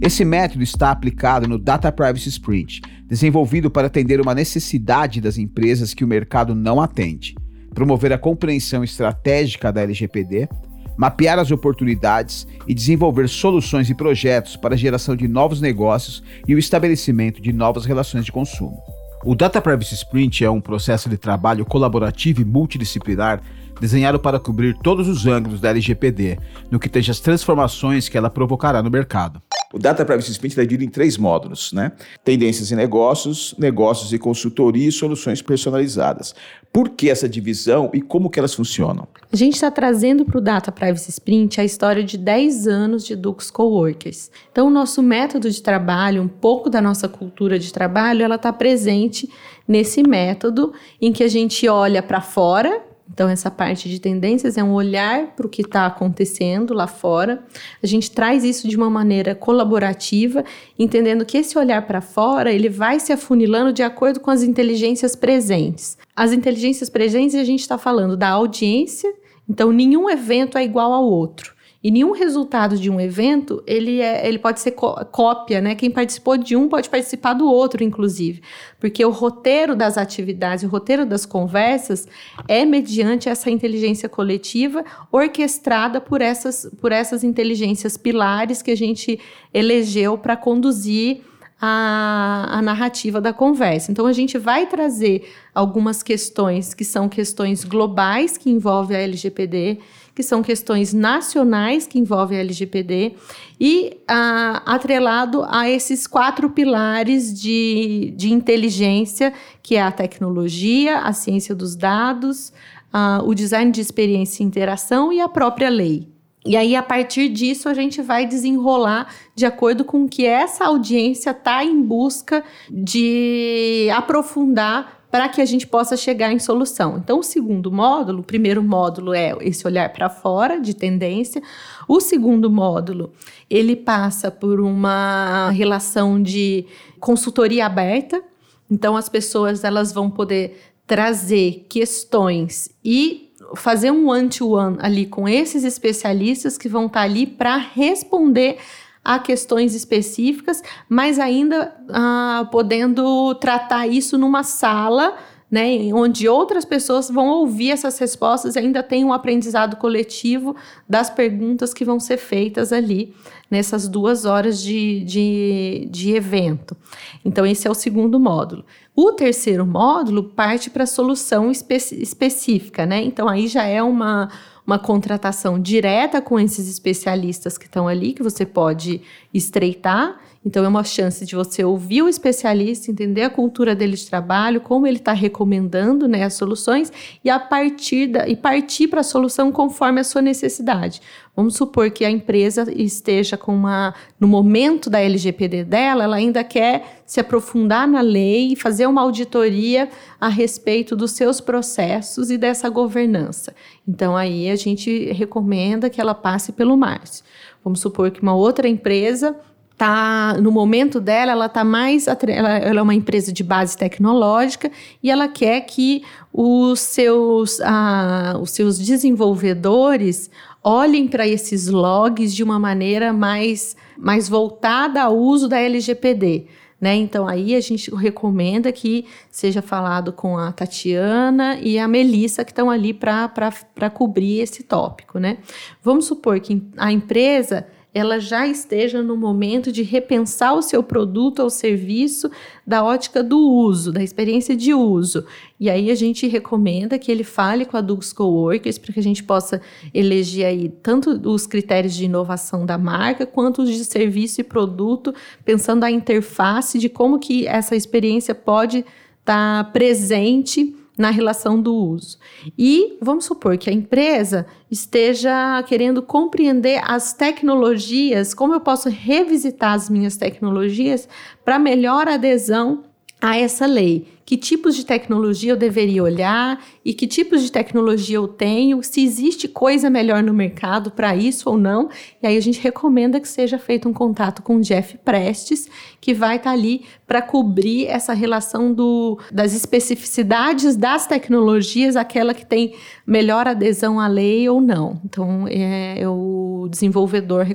Esse 0.00 0.24
método 0.24 0.64
está 0.64 0.90
aplicado 0.90 1.46
no 1.46 1.58
Data 1.58 1.92
Privacy 1.92 2.28
Sprint, 2.28 2.80
desenvolvido 3.06 3.70
para 3.70 3.86
atender 3.86 4.20
uma 4.20 4.34
necessidade 4.34 5.20
das 5.20 5.38
empresas 5.38 5.94
que 5.94 6.04
o 6.04 6.08
mercado 6.08 6.56
não 6.56 6.80
atende, 6.80 7.36
promover 7.72 8.12
a 8.12 8.18
compreensão 8.18 8.82
estratégica 8.82 9.70
da 9.70 9.82
LGPD, 9.82 10.48
mapear 10.96 11.38
as 11.38 11.52
oportunidades 11.52 12.48
e 12.66 12.74
desenvolver 12.74 13.28
soluções 13.28 13.88
e 13.90 13.94
projetos 13.94 14.56
para 14.56 14.74
a 14.74 14.76
geração 14.76 15.14
de 15.14 15.28
novos 15.28 15.60
negócios 15.60 16.22
e 16.48 16.54
o 16.54 16.58
estabelecimento 16.58 17.40
de 17.40 17.52
novas 17.52 17.84
relações 17.84 18.24
de 18.24 18.32
consumo. 18.32 18.82
O 19.24 19.36
Data 19.36 19.62
Privacy 19.62 19.94
Sprint 19.94 20.44
é 20.44 20.50
um 20.50 20.60
processo 20.60 21.08
de 21.08 21.16
trabalho 21.16 21.64
colaborativo 21.64 22.42
e 22.42 22.44
multidisciplinar 22.44 23.40
desenhado 23.80 24.18
para 24.18 24.38
cobrir 24.38 24.76
todos 24.78 25.08
os 25.08 25.26
ângulos 25.26 25.60
da 25.60 25.70
LGPD, 25.70 26.38
no 26.70 26.78
que 26.78 26.88
tange 26.88 27.10
as 27.10 27.20
transformações 27.20 28.08
que 28.08 28.16
ela 28.16 28.30
provocará 28.30 28.82
no 28.82 28.90
mercado. 28.90 29.42
O 29.72 29.78
Data 29.78 30.04
Privacy 30.04 30.32
Sprint 30.32 30.60
é 30.60 30.64
dividido 30.64 30.84
em 30.84 30.88
três 30.88 31.16
módulos, 31.16 31.72
né? 31.72 31.92
Tendências 32.22 32.70
e 32.70 32.76
negócios, 32.76 33.54
negócios 33.58 34.12
e 34.12 34.18
consultoria 34.18 34.86
e 34.86 34.92
soluções 34.92 35.40
personalizadas. 35.40 36.34
Por 36.70 36.90
que 36.90 37.08
essa 37.08 37.26
divisão 37.26 37.90
e 37.94 38.02
como 38.02 38.28
que 38.28 38.38
elas 38.38 38.54
funcionam? 38.54 39.08
A 39.32 39.36
gente 39.36 39.54
está 39.54 39.70
trazendo 39.70 40.26
para 40.26 40.36
o 40.36 40.42
Data 40.42 40.70
Privacy 40.70 41.08
Sprint 41.10 41.58
a 41.58 41.64
história 41.64 42.04
de 42.04 42.18
10 42.18 42.66
anos 42.66 43.06
de 43.06 43.16
Dux 43.16 43.50
Coworkers. 43.50 44.30
Então, 44.50 44.66
o 44.66 44.70
nosso 44.70 45.02
método 45.02 45.50
de 45.50 45.62
trabalho, 45.62 46.20
um 46.20 46.28
pouco 46.28 46.68
da 46.68 46.82
nossa 46.82 47.08
cultura 47.08 47.58
de 47.58 47.72
trabalho, 47.72 48.22
ela 48.22 48.34
está 48.34 48.52
presente 48.52 49.28
nesse 49.66 50.02
método 50.02 50.74
em 51.00 51.12
que 51.12 51.24
a 51.24 51.28
gente 51.28 51.66
olha 51.66 52.02
para 52.02 52.20
fora 52.20 52.91
então, 53.12 53.28
essa 53.28 53.50
parte 53.50 53.90
de 53.90 54.00
tendências 54.00 54.56
é 54.56 54.64
um 54.64 54.72
olhar 54.72 55.34
para 55.36 55.46
o 55.46 55.48
que 55.48 55.60
está 55.60 55.84
acontecendo 55.84 56.72
lá 56.72 56.86
fora. 56.86 57.44
A 57.82 57.86
gente 57.86 58.10
traz 58.10 58.42
isso 58.42 58.66
de 58.66 58.74
uma 58.74 58.88
maneira 58.88 59.34
colaborativa, 59.34 60.42
entendendo 60.78 61.26
que 61.26 61.36
esse 61.36 61.58
olhar 61.58 61.86
para 61.86 62.00
fora 62.00 62.50
ele 62.50 62.70
vai 62.70 62.98
se 62.98 63.12
afunilando 63.12 63.72
de 63.72 63.82
acordo 63.82 64.18
com 64.18 64.30
as 64.30 64.42
inteligências 64.42 65.14
presentes. 65.14 65.98
As 66.16 66.32
inteligências 66.32 66.88
presentes, 66.88 67.34
a 67.34 67.44
gente 67.44 67.60
está 67.60 67.76
falando 67.76 68.16
da 68.16 68.30
audiência, 68.30 69.12
então 69.46 69.70
nenhum 69.70 70.08
evento 70.08 70.56
é 70.56 70.64
igual 70.64 70.92
ao 70.92 71.04
outro. 71.04 71.54
E 71.82 71.90
nenhum 71.90 72.12
resultado 72.12 72.78
de 72.78 72.88
um 72.88 73.00
evento, 73.00 73.60
ele, 73.66 74.00
é, 74.00 74.28
ele 74.28 74.38
pode 74.38 74.60
ser 74.60 74.70
cópia, 74.70 75.60
né? 75.60 75.74
Quem 75.74 75.90
participou 75.90 76.36
de 76.36 76.54
um 76.54 76.68
pode 76.68 76.88
participar 76.88 77.32
do 77.32 77.50
outro, 77.50 77.82
inclusive. 77.82 78.40
Porque 78.78 79.04
o 79.04 79.10
roteiro 79.10 79.74
das 79.74 79.98
atividades, 79.98 80.62
o 80.62 80.68
roteiro 80.68 81.04
das 81.04 81.26
conversas 81.26 82.06
é 82.46 82.64
mediante 82.64 83.28
essa 83.28 83.50
inteligência 83.50 84.08
coletiva 84.08 84.84
orquestrada 85.10 86.00
por 86.00 86.22
essas, 86.22 86.70
por 86.80 86.92
essas 86.92 87.24
inteligências 87.24 87.96
pilares 87.96 88.62
que 88.62 88.70
a 88.70 88.76
gente 88.76 89.18
elegeu 89.52 90.16
para 90.16 90.36
conduzir 90.36 91.22
a, 91.64 92.58
a, 92.58 92.60
narrativa 92.60 93.20
da 93.20 93.32
conversa. 93.32 93.92
Então, 93.92 94.04
a 94.06 94.12
gente 94.12 94.36
vai 94.36 94.66
trazer 94.66 95.32
algumas 95.54 96.02
questões 96.02 96.74
que 96.74 96.84
são 96.84 97.08
questões 97.08 97.62
globais 97.62 98.36
que 98.36 98.50
envolvem 98.50 98.96
a 98.96 99.00
LGPD, 99.00 99.78
que 100.14 100.22
são 100.22 100.42
questões 100.42 100.92
nacionais 100.92 101.86
que 101.86 101.98
envolvem 101.98 102.38
a 102.38 102.40
LGPD, 102.40 103.14
e 103.58 103.98
ah, 104.06 104.62
atrelado 104.66 105.44
a 105.48 105.68
esses 105.68 106.06
quatro 106.06 106.50
pilares 106.50 107.32
de, 107.32 108.12
de 108.16 108.32
inteligência, 108.32 109.32
que 109.62 109.76
é 109.76 109.82
a 109.82 109.92
tecnologia, 109.92 110.98
a 110.98 111.12
ciência 111.12 111.54
dos 111.54 111.74
dados, 111.76 112.52
ah, 112.92 113.22
o 113.24 113.34
design 113.34 113.70
de 113.70 113.80
experiência 113.80 114.42
e 114.42 114.46
interação 114.46 115.12
e 115.12 115.20
a 115.20 115.28
própria 115.28 115.70
lei. 115.70 116.08
E 116.44 116.56
aí, 116.56 116.74
a 116.74 116.82
partir 116.82 117.28
disso, 117.28 117.68
a 117.68 117.74
gente 117.74 118.02
vai 118.02 118.26
desenrolar 118.26 119.14
de 119.34 119.46
acordo 119.46 119.84
com 119.84 120.08
que 120.08 120.26
essa 120.26 120.64
audiência 120.64 121.30
está 121.30 121.64
em 121.64 121.80
busca 121.80 122.42
de 122.68 123.88
aprofundar 123.94 125.01
para 125.12 125.28
que 125.28 125.42
a 125.42 125.44
gente 125.44 125.66
possa 125.66 125.94
chegar 125.94 126.32
em 126.32 126.38
solução. 126.38 126.96
Então, 126.96 127.18
o 127.18 127.22
segundo 127.22 127.70
módulo, 127.70 128.20
o 128.20 128.24
primeiro 128.24 128.62
módulo 128.62 129.12
é 129.12 129.36
esse 129.42 129.66
olhar 129.66 129.92
para 129.92 130.08
fora 130.08 130.58
de 130.58 130.72
tendência. 130.72 131.42
O 131.86 132.00
segundo 132.00 132.50
módulo, 132.50 133.12
ele 133.50 133.76
passa 133.76 134.30
por 134.30 134.58
uma 134.58 135.50
relação 135.50 136.20
de 136.20 136.64
consultoria 136.98 137.66
aberta. 137.66 138.24
Então, 138.70 138.96
as 138.96 139.10
pessoas 139.10 139.64
elas 139.64 139.92
vão 139.92 140.08
poder 140.08 140.58
trazer 140.86 141.66
questões 141.68 142.70
e 142.82 143.34
fazer 143.54 143.90
um 143.90 144.08
one-to-one 144.08 144.76
-one 144.76 144.78
ali 144.80 145.04
com 145.04 145.28
esses 145.28 145.62
especialistas 145.62 146.56
que 146.56 146.70
vão 146.70 146.86
estar 146.86 147.00
tá 147.00 147.04
ali 147.04 147.26
para 147.26 147.58
responder 147.58 148.56
a 149.04 149.18
questões 149.18 149.74
específicas, 149.74 150.62
mas 150.88 151.18
ainda 151.18 151.74
ah, 151.88 152.48
podendo 152.52 153.34
tratar 153.36 153.86
isso 153.86 154.16
numa 154.16 154.42
sala, 154.42 155.16
né, 155.50 155.92
onde 155.92 156.26
outras 156.26 156.64
pessoas 156.64 157.10
vão 157.10 157.28
ouvir 157.28 157.72
essas 157.72 157.98
respostas 157.98 158.56
e 158.56 158.58
ainda 158.58 158.82
tem 158.82 159.04
um 159.04 159.12
aprendizado 159.12 159.76
coletivo 159.76 160.56
das 160.88 161.10
perguntas 161.10 161.74
que 161.74 161.84
vão 161.84 162.00
ser 162.00 162.16
feitas 162.16 162.72
ali 162.72 163.14
nessas 163.50 163.86
duas 163.86 164.24
horas 164.24 164.62
de, 164.62 165.04
de, 165.04 165.88
de 165.90 166.14
evento. 166.14 166.74
Então, 167.22 167.44
esse 167.44 167.68
é 167.68 167.70
o 167.70 167.74
segundo 167.74 168.18
módulo. 168.18 168.64
O 168.96 169.12
terceiro 169.12 169.66
módulo 169.66 170.24
parte 170.24 170.70
para 170.70 170.84
a 170.84 170.86
solução 170.86 171.50
espe 171.50 171.76
específica, 171.76 172.86
né? 172.86 173.02
Então, 173.02 173.28
aí 173.28 173.46
já 173.46 173.64
é 173.64 173.82
uma 173.82 174.30
uma 174.66 174.78
contratação 174.78 175.58
direta 175.58 176.20
com 176.20 176.38
esses 176.38 176.68
especialistas 176.68 177.58
que 177.58 177.66
estão 177.66 177.88
ali, 177.88 178.12
que 178.12 178.22
você 178.22 178.46
pode 178.46 179.02
estreitar, 179.34 180.20
Então, 180.44 180.64
é 180.64 180.68
uma 180.68 180.82
chance 180.82 181.24
de 181.24 181.36
você 181.36 181.64
ouvir 181.64 182.02
o 182.02 182.08
especialista, 182.08 182.90
entender 182.90 183.22
a 183.22 183.30
cultura 183.30 183.76
dele 183.76 183.96
de 183.96 184.04
trabalho, 184.04 184.60
como 184.60 184.88
ele 184.88 184.96
está 184.96 185.12
recomendando 185.12 186.08
né, 186.08 186.24
as 186.24 186.34
soluções 186.34 186.92
e 187.24 187.30
a 187.30 187.38
partir 187.38 188.08
da, 188.08 188.26
e 188.28 188.34
partir 188.34 188.88
para 188.88 189.00
a 189.00 189.04
solução 189.04 189.52
conforme 189.52 190.00
a 190.00 190.04
sua 190.04 190.20
necessidade. 190.20 191.00
Vamos 191.34 191.56
supor 191.56 191.90
que 191.90 192.04
a 192.04 192.10
empresa 192.10 192.70
esteja 192.76 193.38
com 193.38 193.54
uma. 193.54 193.94
No 194.20 194.28
momento 194.28 194.90
da 194.90 195.00
LGPD 195.00 195.64
dela, 195.64 196.04
ela 196.04 196.16
ainda 196.16 196.44
quer 196.44 197.00
se 197.06 197.20
aprofundar 197.20 197.88
na 197.88 198.02
lei 198.02 198.52
e 198.52 198.56
fazer 198.56 198.86
uma 198.86 199.00
auditoria 199.00 199.88
a 200.20 200.28
respeito 200.28 200.94
dos 200.94 201.12
seus 201.12 201.40
processos 201.40 202.30
e 202.30 202.36
dessa 202.36 202.68
governança. 202.68 203.54
Então, 203.88 204.14
aí 204.14 204.50
a 204.50 204.56
gente 204.56 205.10
recomenda 205.12 205.88
que 205.88 206.02
ela 206.02 206.14
passe 206.14 206.52
pelo 206.52 206.76
Márcio. 206.76 207.24
Vamos 207.64 207.80
supor 207.80 208.10
que 208.10 208.20
uma 208.20 208.34
outra 208.34 208.68
empresa 208.68 209.34
tá 209.82 210.36
no 210.40 210.52
momento 210.52 211.00
dela, 211.00 211.32
ela 211.32 211.48
tá 211.48 211.64
mais 211.64 212.06
ela, 212.06 212.18
ela, 212.58 212.78
é 212.78 212.82
uma 212.82 212.94
empresa 212.94 213.32
de 213.32 213.42
base 213.42 213.76
tecnológica 213.76 214.70
e 215.02 215.10
ela 215.10 215.26
quer 215.26 215.62
que 215.62 216.04
os 216.32 216.78
seus, 216.78 217.60
ah, 217.62 218.38
os 218.40 218.50
seus 218.50 218.78
desenvolvedores 218.78 220.30
olhem 220.62 221.08
para 221.08 221.26
esses 221.26 221.68
logs 221.68 222.34
de 222.34 222.42
uma 222.42 222.58
maneira 222.58 223.12
mais, 223.12 223.76
mais 223.96 224.28
voltada 224.28 225.02
ao 225.02 225.16
uso 225.16 225.48
da 225.48 225.58
LGPD. 225.58 226.46
Né? 226.80 226.96
Então, 226.96 227.28
aí 227.28 227.54
a 227.54 227.60
gente 227.60 227.94
recomenda 227.94 228.72
que 228.72 229.06
seja 229.30 229.62
falado 229.62 230.12
com 230.12 230.36
a 230.36 230.50
Tatiana 230.50 231.56
e 231.60 231.78
a 231.78 231.86
Melissa, 231.86 232.44
que 232.44 232.50
estão 232.50 232.68
ali 232.68 232.92
para 232.92 233.90
cobrir 233.94 234.40
esse 234.40 234.64
tópico. 234.64 235.20
Né? 235.20 235.38
Vamos 235.80 236.06
supor 236.06 236.40
que 236.40 236.60
a 236.76 236.90
empresa 236.90 237.66
ela 237.94 238.18
já 238.18 238.46
esteja 238.46 239.02
no 239.02 239.16
momento 239.16 239.70
de 239.70 239.82
repensar 239.82 240.54
o 240.54 240.62
seu 240.62 240.82
produto 240.82 241.40
ou 241.40 241.50
serviço 241.50 242.30
da 242.66 242.82
ótica 242.82 243.22
do 243.22 243.38
uso, 243.38 243.92
da 243.92 244.02
experiência 244.02 244.56
de 244.56 244.72
uso. 244.72 245.26
E 245.60 245.68
aí 245.68 245.90
a 245.90 245.94
gente 245.94 246.26
recomenda 246.26 246.98
que 246.98 247.12
ele 247.12 247.22
fale 247.22 247.66
com 247.66 247.76
a 247.76 247.80
Dux 247.82 248.12
Coworkers 248.12 248.78
para 248.78 248.94
que 248.94 249.00
a 249.00 249.02
gente 249.02 249.22
possa 249.22 249.60
eleger 249.92 250.46
aí 250.46 250.70
tanto 250.82 251.10
os 251.28 251.46
critérios 251.46 251.94
de 251.94 252.06
inovação 252.06 252.64
da 252.64 252.78
marca 252.78 253.26
quanto 253.26 253.62
os 253.62 253.68
de 253.68 253.84
serviço 253.84 254.40
e 254.40 254.44
produto, 254.44 255.14
pensando 255.44 255.84
a 255.84 255.90
interface 255.90 256.78
de 256.78 256.88
como 256.88 257.18
que 257.18 257.46
essa 257.46 257.76
experiência 257.76 258.34
pode 258.34 258.78
estar 259.22 259.64
tá 259.64 259.70
presente 259.70 260.74
na 260.96 261.10
relação 261.10 261.60
do 261.60 261.74
uso. 261.74 262.18
E 262.56 262.98
vamos 263.00 263.24
supor 263.24 263.56
que 263.56 263.70
a 263.70 263.72
empresa 263.72 264.46
esteja 264.70 265.62
querendo 265.66 266.02
compreender 266.02 266.80
as 266.84 267.12
tecnologias, 267.14 268.34
como 268.34 268.54
eu 268.54 268.60
posso 268.60 268.88
revisitar 268.88 269.72
as 269.72 269.88
minhas 269.88 270.16
tecnologias 270.16 271.08
para 271.44 271.58
melhor 271.58 272.08
adesão 272.08 272.84
a 273.20 273.36
essa 273.36 273.66
lei 273.66 274.11
que 274.24 274.36
tipos 274.36 274.76
de 274.76 274.84
tecnologia 274.84 275.52
eu 275.52 275.56
deveria 275.56 276.02
olhar 276.02 276.62
e 276.84 276.94
que 276.94 277.06
tipos 277.06 277.42
de 277.42 277.50
tecnologia 277.50 278.16
eu 278.16 278.28
tenho, 278.28 278.82
se 278.82 279.02
existe 279.02 279.48
coisa 279.48 279.90
melhor 279.90 280.22
no 280.22 280.32
mercado 280.32 280.90
para 280.90 281.14
isso 281.14 281.50
ou 281.50 281.58
não. 281.58 281.88
E 282.22 282.26
aí 282.26 282.36
a 282.36 282.40
gente 282.40 282.60
recomenda 282.60 283.20
que 283.20 283.28
seja 283.28 283.58
feito 283.58 283.88
um 283.88 283.92
contato 283.92 284.42
com 284.42 284.56
o 284.56 284.60
Jeff 284.60 284.96
Prestes, 284.98 285.68
que 286.00 286.14
vai 286.14 286.36
estar 286.36 286.50
tá 286.50 286.56
ali 286.56 286.84
para 287.06 287.20
cobrir 287.20 287.86
essa 287.86 288.12
relação 288.12 288.72
do, 288.72 289.18
das 289.30 289.54
especificidades 289.54 290.76
das 290.76 291.06
tecnologias, 291.06 291.96
aquela 291.96 292.32
que 292.32 292.46
tem 292.46 292.74
melhor 293.06 293.46
adesão 293.46 294.00
à 294.00 294.06
lei 294.06 294.48
ou 294.48 294.60
não. 294.60 295.00
Então, 295.04 295.46
é, 295.48 296.00
é 296.00 296.08
o 296.08 296.68
desenvolvedor 296.70 297.46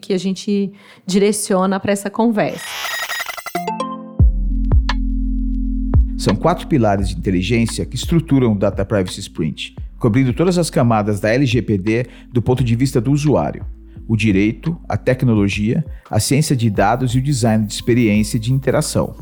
que 0.00 0.12
a 0.12 0.18
gente 0.18 0.72
direciona 1.06 1.78
para 1.78 1.92
essa 1.92 2.10
conversa. 2.10 3.05
São 6.16 6.34
quatro 6.34 6.66
pilares 6.66 7.10
de 7.10 7.16
inteligência 7.16 7.84
que 7.84 7.94
estruturam 7.94 8.52
o 8.52 8.58
Data 8.58 8.84
Privacy 8.84 9.20
Sprint, 9.20 9.76
cobrindo 9.98 10.32
todas 10.32 10.56
as 10.56 10.70
camadas 10.70 11.20
da 11.20 11.30
LGPD 11.30 12.06
do 12.32 12.40
ponto 12.40 12.64
de 12.64 12.74
vista 12.74 13.00
do 13.00 13.12
usuário: 13.12 13.66
o 14.08 14.16
direito, 14.16 14.78
a 14.88 14.96
tecnologia, 14.96 15.84
a 16.10 16.18
ciência 16.18 16.56
de 16.56 16.70
dados 16.70 17.14
e 17.14 17.18
o 17.18 17.22
design 17.22 17.66
de 17.66 17.72
experiência 17.72 18.38
de 18.38 18.52
interação. 18.52 19.14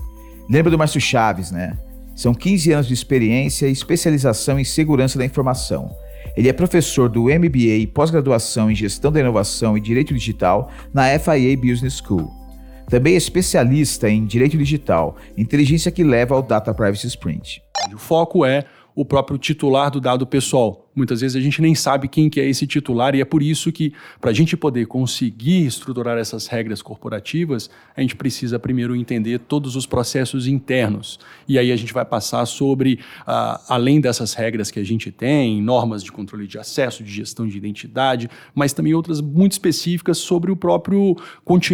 Lembra 0.48 0.70
do 0.70 0.78
Márcio 0.78 1.00
Chaves, 1.00 1.50
né? 1.50 1.76
São 2.14 2.32
15 2.32 2.70
anos 2.70 2.86
de 2.86 2.94
experiência 2.94 3.66
e 3.66 3.72
especialização 3.72 4.58
em 4.60 4.64
segurança 4.64 5.18
da 5.18 5.24
informação. 5.24 5.90
Ele 6.36 6.48
é 6.48 6.52
professor 6.52 7.08
do 7.08 7.24
MBA 7.24 7.88
pós-graduação 7.92 8.70
em 8.70 8.74
Gestão 8.74 9.10
da 9.10 9.20
Inovação 9.20 9.76
e 9.76 9.80
Direito 9.80 10.14
Digital 10.14 10.70
na 10.92 11.18
FIA 11.18 11.56
Business 11.56 12.00
School. 12.04 12.43
Também 12.88 13.14
é 13.14 13.16
especialista 13.16 14.08
em 14.08 14.24
direito 14.24 14.56
digital, 14.56 15.16
inteligência 15.36 15.90
que 15.90 16.04
leva 16.04 16.34
ao 16.34 16.42
Data 16.42 16.72
Privacy 16.74 17.06
Sprint. 17.06 17.62
O 17.92 17.98
foco 17.98 18.44
é 18.44 18.64
o 18.94 19.04
próprio 19.04 19.38
titular 19.38 19.90
do 19.90 20.00
dado 20.00 20.26
pessoal. 20.26 20.83
Muitas 20.94 21.20
vezes 21.20 21.36
a 21.36 21.40
gente 21.40 21.60
nem 21.60 21.74
sabe 21.74 22.06
quem 22.06 22.30
que 22.30 22.40
é 22.40 22.48
esse 22.48 22.66
titular 22.66 23.14
e 23.14 23.20
é 23.20 23.24
por 23.24 23.42
isso 23.42 23.72
que, 23.72 23.92
para 24.20 24.30
a 24.30 24.34
gente 24.34 24.56
poder 24.56 24.86
conseguir 24.86 25.66
estruturar 25.66 26.16
essas 26.18 26.46
regras 26.46 26.80
corporativas, 26.80 27.68
a 27.96 28.00
gente 28.00 28.14
precisa 28.14 28.58
primeiro 28.58 28.94
entender 28.94 29.38
todos 29.40 29.74
os 29.74 29.86
processos 29.86 30.46
internos. 30.46 31.18
E 31.48 31.58
aí 31.58 31.72
a 31.72 31.76
gente 31.76 31.92
vai 31.92 32.04
passar 32.04 32.46
sobre, 32.46 33.00
uh, 33.22 33.58
além 33.68 34.00
dessas 34.00 34.34
regras 34.34 34.70
que 34.70 34.78
a 34.78 34.84
gente 34.84 35.10
tem, 35.10 35.60
normas 35.60 36.02
de 36.02 36.12
controle 36.12 36.46
de 36.46 36.58
acesso, 36.58 37.02
de 37.02 37.12
gestão 37.12 37.46
de 37.46 37.56
identidade, 37.56 38.30
mas 38.54 38.72
também 38.72 38.94
outras 38.94 39.20
muito 39.20 39.52
específicas 39.52 40.18
sobre 40.18 40.50
o 40.50 40.56
próprio, 40.56 41.16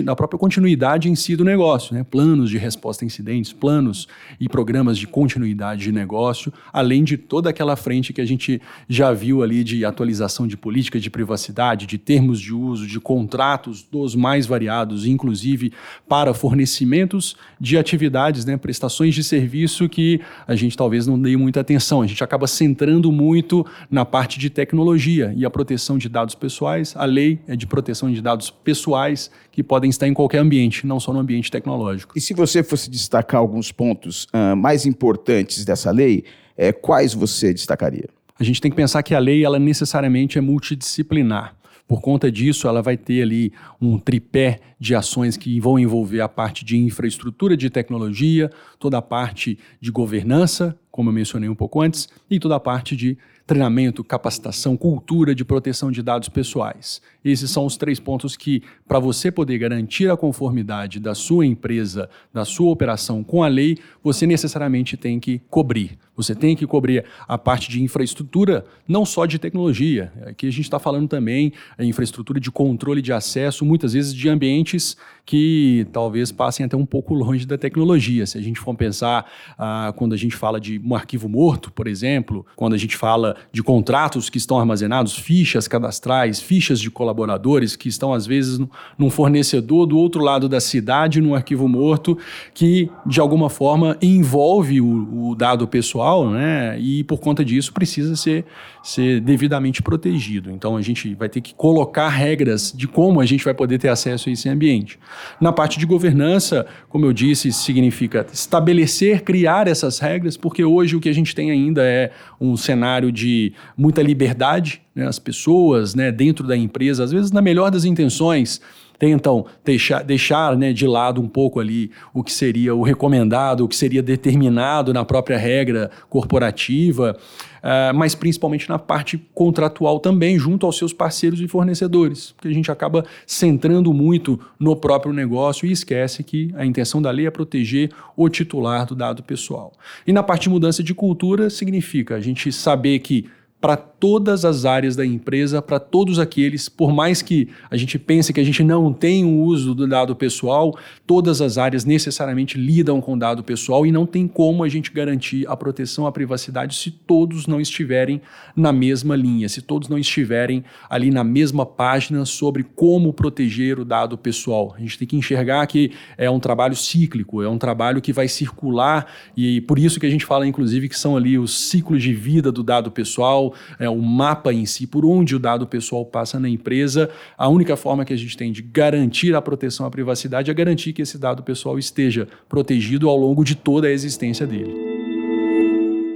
a 0.06 0.16
própria 0.16 0.38
continuidade 0.38 1.10
em 1.10 1.14
si 1.14 1.36
do 1.36 1.44
negócio, 1.44 1.94
né? 1.94 2.04
planos 2.04 2.48
de 2.48 2.58
resposta 2.58 3.04
a 3.04 3.06
incidentes, 3.06 3.52
planos 3.52 4.08
e 4.38 4.48
programas 4.48 4.96
de 4.96 5.06
continuidade 5.06 5.82
de 5.82 5.92
negócio, 5.92 6.52
além 6.72 7.04
de 7.04 7.16
toda 7.16 7.50
aquela 7.50 7.76
frente 7.76 8.12
que 8.12 8.20
a 8.20 8.26
gente 8.26 8.60
já 8.88 9.09
viu 9.12 9.42
ali 9.42 9.62
de 9.62 9.84
atualização 9.84 10.46
de 10.46 10.56
política 10.56 10.98
de 10.98 11.10
privacidade, 11.10 11.86
de 11.86 11.98
termos 11.98 12.40
de 12.40 12.54
uso, 12.54 12.86
de 12.86 12.98
contratos 13.00 13.82
dos 13.82 14.14
mais 14.14 14.46
variados, 14.46 15.06
inclusive 15.06 15.72
para 16.08 16.34
fornecimentos 16.34 17.36
de 17.60 17.76
atividades, 17.76 18.44
né, 18.44 18.56
prestações 18.56 19.14
de 19.14 19.24
serviço 19.24 19.88
que 19.88 20.20
a 20.46 20.54
gente 20.54 20.76
talvez 20.76 21.06
não 21.06 21.20
dê 21.20 21.36
muita 21.36 21.60
atenção. 21.60 22.02
A 22.02 22.06
gente 22.06 22.22
acaba 22.22 22.46
centrando 22.46 23.10
muito 23.10 23.66
na 23.90 24.04
parte 24.04 24.38
de 24.38 24.50
tecnologia 24.50 25.32
e 25.36 25.44
a 25.44 25.50
proteção 25.50 25.98
de 25.98 26.08
dados 26.08 26.34
pessoais. 26.34 26.94
A 26.96 27.04
lei 27.04 27.38
é 27.46 27.56
de 27.56 27.66
proteção 27.66 28.10
de 28.10 28.20
dados 28.20 28.50
pessoais 28.50 29.30
que 29.50 29.62
podem 29.62 29.90
estar 29.90 30.06
em 30.06 30.14
qualquer 30.14 30.38
ambiente, 30.38 30.86
não 30.86 31.00
só 31.00 31.12
no 31.12 31.18
ambiente 31.18 31.50
tecnológico. 31.50 32.16
E 32.16 32.20
se 32.20 32.34
você 32.34 32.62
fosse 32.62 32.90
destacar 32.90 33.40
alguns 33.40 33.72
pontos 33.72 34.24
uh, 34.34 34.56
mais 34.56 34.86
importantes 34.86 35.64
dessa 35.64 35.90
lei, 35.90 36.24
é, 36.56 36.72
quais 36.72 37.14
você 37.14 37.54
destacaria? 37.54 38.08
A 38.40 38.44
gente 38.44 38.60
tem 38.60 38.70
que 38.70 38.76
pensar 38.76 39.02
que 39.02 39.14
a 39.14 39.18
lei 39.18 39.44
ela 39.44 39.58
necessariamente 39.58 40.38
é 40.38 40.40
multidisciplinar. 40.40 41.54
Por 41.86 42.00
conta 42.00 42.32
disso, 42.32 42.66
ela 42.66 42.80
vai 42.80 42.96
ter 42.96 43.20
ali 43.20 43.52
um 43.78 43.98
tripé 43.98 44.60
de 44.78 44.94
ações 44.94 45.36
que 45.36 45.60
vão 45.60 45.78
envolver 45.78 46.22
a 46.22 46.28
parte 46.28 46.64
de 46.64 46.78
infraestrutura 46.78 47.54
de 47.54 47.68
tecnologia, 47.68 48.50
toda 48.78 48.96
a 48.96 49.02
parte 49.02 49.58
de 49.78 49.90
governança, 49.90 50.78
como 51.00 51.08
eu 51.08 51.14
mencionei 51.14 51.48
um 51.48 51.54
pouco 51.54 51.80
antes, 51.80 52.10
e 52.30 52.38
toda 52.38 52.56
a 52.56 52.60
parte 52.60 52.94
de 52.94 53.16
treinamento, 53.46 54.04
capacitação, 54.04 54.76
cultura 54.76 55.34
de 55.34 55.46
proteção 55.46 55.90
de 55.90 56.02
dados 56.02 56.28
pessoais. 56.28 57.00
Esses 57.24 57.50
são 57.50 57.64
os 57.64 57.76
três 57.76 57.98
pontos 57.98 58.36
que, 58.36 58.62
para 58.86 58.98
você 58.98 59.30
poder 59.30 59.58
garantir 59.58 60.10
a 60.10 60.16
conformidade 60.16 61.00
da 61.00 61.14
sua 61.14 61.46
empresa, 61.46 62.08
da 62.32 62.44
sua 62.44 62.70
operação 62.70 63.24
com 63.24 63.42
a 63.42 63.48
lei, 63.48 63.78
você 64.04 64.26
necessariamente 64.26 64.96
tem 64.96 65.18
que 65.18 65.40
cobrir. 65.50 65.98
Você 66.16 66.34
tem 66.34 66.54
que 66.54 66.66
cobrir 66.66 67.04
a 67.26 67.38
parte 67.38 67.70
de 67.70 67.82
infraestrutura, 67.82 68.64
não 68.86 69.06
só 69.06 69.24
de 69.24 69.38
tecnologia. 69.38 70.12
Aqui 70.26 70.46
a 70.46 70.50
gente 70.50 70.64
está 70.64 70.78
falando 70.78 71.08
também 71.08 71.52
a 71.78 71.84
infraestrutura 71.84 72.38
de 72.38 72.50
controle 72.50 73.00
de 73.00 73.10
acesso, 73.10 73.64
muitas 73.64 73.94
vezes 73.94 74.14
de 74.14 74.28
ambientes 74.28 74.98
que 75.24 75.86
talvez 75.92 76.30
passem 76.30 76.66
até 76.66 76.76
um 76.76 76.84
pouco 76.84 77.14
longe 77.14 77.46
da 77.46 77.56
tecnologia. 77.56 78.26
Se 78.26 78.36
a 78.36 78.42
gente 78.42 78.60
for 78.60 78.74
pensar 78.74 79.30
ah, 79.58 79.94
quando 79.96 80.12
a 80.12 80.16
gente 80.16 80.36
fala 80.36 80.60
de 80.60 80.78
um 80.92 80.96
arquivo 80.96 81.28
morto, 81.28 81.70
por 81.70 81.86
exemplo, 81.86 82.44
quando 82.56 82.74
a 82.74 82.78
gente 82.78 82.96
fala 82.96 83.36
de 83.52 83.62
contratos 83.62 84.28
que 84.28 84.38
estão 84.38 84.58
armazenados, 84.58 85.16
fichas 85.16 85.68
cadastrais, 85.68 86.40
fichas 86.40 86.80
de 86.80 86.90
colaboradores 86.90 87.76
que 87.76 87.88
estão 87.88 88.12
às 88.12 88.26
vezes 88.26 88.60
num 88.98 89.10
fornecedor 89.10 89.86
do 89.86 89.96
outro 89.98 90.22
lado 90.22 90.48
da 90.48 90.60
cidade, 90.60 91.20
num 91.20 91.34
arquivo 91.34 91.68
morto, 91.68 92.18
que 92.52 92.90
de 93.06 93.20
alguma 93.20 93.48
forma 93.48 93.96
envolve 94.02 94.80
o, 94.80 95.30
o 95.30 95.34
dado 95.34 95.66
pessoal, 95.66 96.28
né? 96.28 96.78
E 96.78 97.04
por 97.04 97.18
conta 97.18 97.44
disso 97.44 97.72
precisa 97.72 98.16
ser, 98.16 98.44
ser 98.82 99.20
devidamente 99.20 99.82
protegido. 99.82 100.50
Então 100.50 100.76
a 100.76 100.82
gente 100.82 101.14
vai 101.14 101.28
ter 101.28 101.40
que 101.40 101.54
colocar 101.54 102.08
regras 102.08 102.72
de 102.74 102.86
como 102.88 103.20
a 103.20 103.26
gente 103.26 103.44
vai 103.44 103.54
poder 103.54 103.78
ter 103.78 103.88
acesso 103.88 104.28
a 104.28 104.32
esse 104.32 104.48
ambiente. 104.48 104.98
Na 105.40 105.52
parte 105.52 105.78
de 105.78 105.86
governança, 105.86 106.66
como 106.88 107.06
eu 107.06 107.12
disse, 107.12 107.52
significa 107.52 108.26
estabelecer, 108.32 109.22
criar 109.22 109.68
essas 109.68 109.98
regras, 109.98 110.36
porque 110.36 110.64
hoje 110.70 110.96
o 110.96 111.00
que 111.00 111.08
a 111.08 111.12
gente 111.12 111.34
tem 111.34 111.50
ainda 111.50 111.82
é 111.82 112.10
um 112.40 112.56
cenário 112.56 113.10
de 113.10 113.52
muita 113.76 114.02
liberdade, 114.02 114.80
né? 114.94 115.06
as 115.06 115.18
pessoas 115.18 115.94
né, 115.94 116.10
dentro 116.10 116.46
da 116.46 116.56
empresa, 116.56 117.04
às 117.04 117.12
vezes 117.12 117.30
na 117.30 117.42
melhor 117.42 117.70
das 117.70 117.84
intenções, 117.84 118.60
tentam 119.00 119.46
deixar, 119.64 120.04
deixar 120.04 120.54
né, 120.54 120.74
de 120.74 120.86
lado 120.86 121.22
um 121.22 121.26
pouco 121.26 121.58
ali 121.58 121.90
o 122.12 122.22
que 122.22 122.30
seria 122.30 122.74
o 122.74 122.82
recomendado, 122.82 123.64
o 123.64 123.68
que 123.68 123.74
seria 123.74 124.02
determinado 124.02 124.92
na 124.92 125.06
própria 125.06 125.38
regra 125.38 125.90
corporativa, 126.10 127.16
uh, 127.62 127.96
mas 127.96 128.14
principalmente 128.14 128.68
na 128.68 128.78
parte 128.78 129.16
contratual 129.34 129.98
também, 130.00 130.38
junto 130.38 130.66
aos 130.66 130.76
seus 130.76 130.92
parceiros 130.92 131.40
e 131.40 131.48
fornecedores, 131.48 132.32
porque 132.32 132.48
a 132.48 132.52
gente 132.52 132.70
acaba 132.70 133.02
centrando 133.26 133.94
muito 133.94 134.38
no 134.58 134.76
próprio 134.76 135.14
negócio 135.14 135.66
e 135.66 135.72
esquece 135.72 136.22
que 136.22 136.52
a 136.54 136.66
intenção 136.66 137.00
da 137.00 137.10
lei 137.10 137.26
é 137.26 137.30
proteger 137.30 137.90
o 138.14 138.28
titular 138.28 138.84
do 138.84 138.94
dado 138.94 139.22
pessoal. 139.22 139.72
E 140.06 140.12
na 140.12 140.22
parte 140.22 140.42
de 140.42 140.50
mudança 140.50 140.82
de 140.82 140.92
cultura, 140.92 141.48
significa 141.48 142.16
a 142.16 142.20
gente 142.20 142.52
saber 142.52 142.98
que 142.98 143.24
para 143.60 143.76
todas 143.76 144.46
as 144.46 144.64
áreas 144.64 144.96
da 144.96 145.04
empresa, 145.04 145.60
para 145.60 145.78
todos 145.78 146.18
aqueles, 146.18 146.68
por 146.68 146.90
mais 146.92 147.20
que 147.20 147.50
a 147.70 147.76
gente 147.76 147.98
pense 147.98 148.32
que 148.32 148.40
a 148.40 148.44
gente 148.44 148.64
não 148.64 148.90
tem 148.90 149.24
o 149.24 149.42
uso 149.42 149.74
do 149.74 149.86
dado 149.86 150.16
pessoal, 150.16 150.74
todas 151.06 151.42
as 151.42 151.58
áreas 151.58 151.84
necessariamente 151.84 152.56
lidam 152.56 152.98
com 153.00 153.18
dado 153.18 153.44
pessoal 153.44 153.84
e 153.84 153.92
não 153.92 154.06
tem 154.06 154.26
como 154.26 154.64
a 154.64 154.68
gente 154.68 154.90
garantir 154.90 155.46
a 155.46 155.54
proteção 155.54 156.06
à 156.06 156.12
privacidade 156.12 156.74
se 156.74 156.90
todos 156.90 157.46
não 157.46 157.60
estiverem 157.60 158.22
na 158.56 158.72
mesma 158.72 159.14
linha, 159.14 159.48
se 159.50 159.60
todos 159.60 159.90
não 159.90 159.98
estiverem 159.98 160.64
ali 160.88 161.10
na 161.10 161.22
mesma 161.22 161.66
página 161.66 162.24
sobre 162.24 162.62
como 162.62 163.12
proteger 163.12 163.78
o 163.78 163.84
dado 163.84 164.16
pessoal. 164.16 164.74
A 164.74 164.80
gente 164.80 164.98
tem 164.98 165.06
que 165.06 165.16
enxergar 165.16 165.66
que 165.66 165.92
é 166.16 166.30
um 166.30 166.40
trabalho 166.40 166.74
cíclico, 166.74 167.42
é 167.42 167.48
um 167.48 167.58
trabalho 167.58 168.00
que 168.00 168.12
vai 168.12 168.28
circular 168.28 169.06
e 169.36 169.60
por 169.60 169.78
isso 169.78 170.00
que 170.00 170.06
a 170.06 170.10
gente 170.10 170.24
fala 170.24 170.46
inclusive 170.46 170.88
que 170.88 170.98
são 170.98 171.14
ali 171.14 171.38
os 171.38 171.68
ciclos 171.68 172.02
de 172.02 172.14
vida 172.14 172.50
do 172.50 172.62
dado 172.62 172.90
pessoal, 172.90 173.49
é, 173.78 173.88
o 173.88 174.00
mapa 174.00 174.52
em 174.52 174.66
si, 174.66 174.86
por 174.86 175.04
onde 175.04 175.34
o 175.34 175.38
dado 175.38 175.66
pessoal 175.66 176.04
passa 176.04 176.38
na 176.38 176.48
empresa. 176.48 177.10
A 177.36 177.48
única 177.48 177.76
forma 177.76 178.04
que 178.04 178.12
a 178.12 178.16
gente 178.16 178.36
tem 178.36 178.52
de 178.52 178.62
garantir 178.62 179.34
a 179.34 179.42
proteção 179.42 179.86
à 179.86 179.90
privacidade 179.90 180.50
é 180.50 180.54
garantir 180.54 180.92
que 180.92 181.02
esse 181.02 181.18
dado 181.18 181.42
pessoal 181.42 181.78
esteja 181.78 182.28
protegido 182.48 183.08
ao 183.08 183.16
longo 183.16 183.44
de 183.44 183.54
toda 183.54 183.88
a 183.88 183.90
existência 183.90 184.46
dele. 184.46 184.74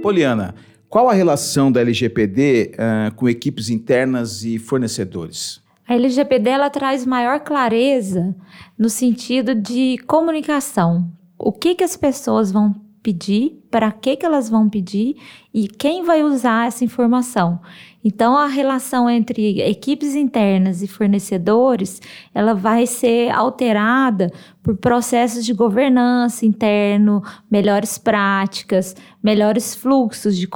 Poliana, 0.01 0.53
qual 0.87 1.09
a 1.09 1.13
relação 1.13 1.71
da 1.71 1.81
LGPD 1.81 2.71
uh, 2.73 2.77
eh, 2.77 3.11
com 3.15 3.27
equipes 3.27 3.69
internas 3.69 4.43
e 4.43 4.57
fornecedores? 4.57 5.61
A 5.87 5.93
LGPD 5.93 6.49
ela 6.49 6.69
traz 6.69 7.05
maior 7.05 7.39
clareza 7.41 8.35
no 8.77 8.89
sentido 8.89 9.53
de 9.53 9.97
comunicação. 10.07 11.11
O 11.37 11.51
que, 11.51 11.75
que 11.75 11.83
as 11.83 11.97
pessoas 11.97 12.51
vão 12.51 12.73
pedir, 13.03 13.61
para 13.75 13.91
que, 13.91 14.15
que 14.15 14.25
elas 14.25 14.49
vão 14.49 14.69
pedir 14.69 15.17
e 15.53 15.67
quem 15.67 16.01
vai 16.01 16.23
usar 16.23 16.65
essa 16.65 16.85
informação. 16.85 17.59
Então, 18.07 18.37
a 18.37 18.45
relação 18.45 19.09
entre 19.09 19.59
equipes 19.61 20.13
internas 20.13 20.83
e 20.83 20.87
fornecedores, 20.87 21.99
ela 22.35 22.53
vai 22.53 22.85
ser 22.85 23.31
alterada 23.31 24.31
por 24.61 24.77
processos 24.77 25.43
de 25.43 25.53
governança 25.53 26.45
interno, 26.45 27.23
melhores 27.49 27.97
práticas, 27.97 28.95
melhores 29.23 29.73
fluxos 29.73 30.37
de 30.37 30.47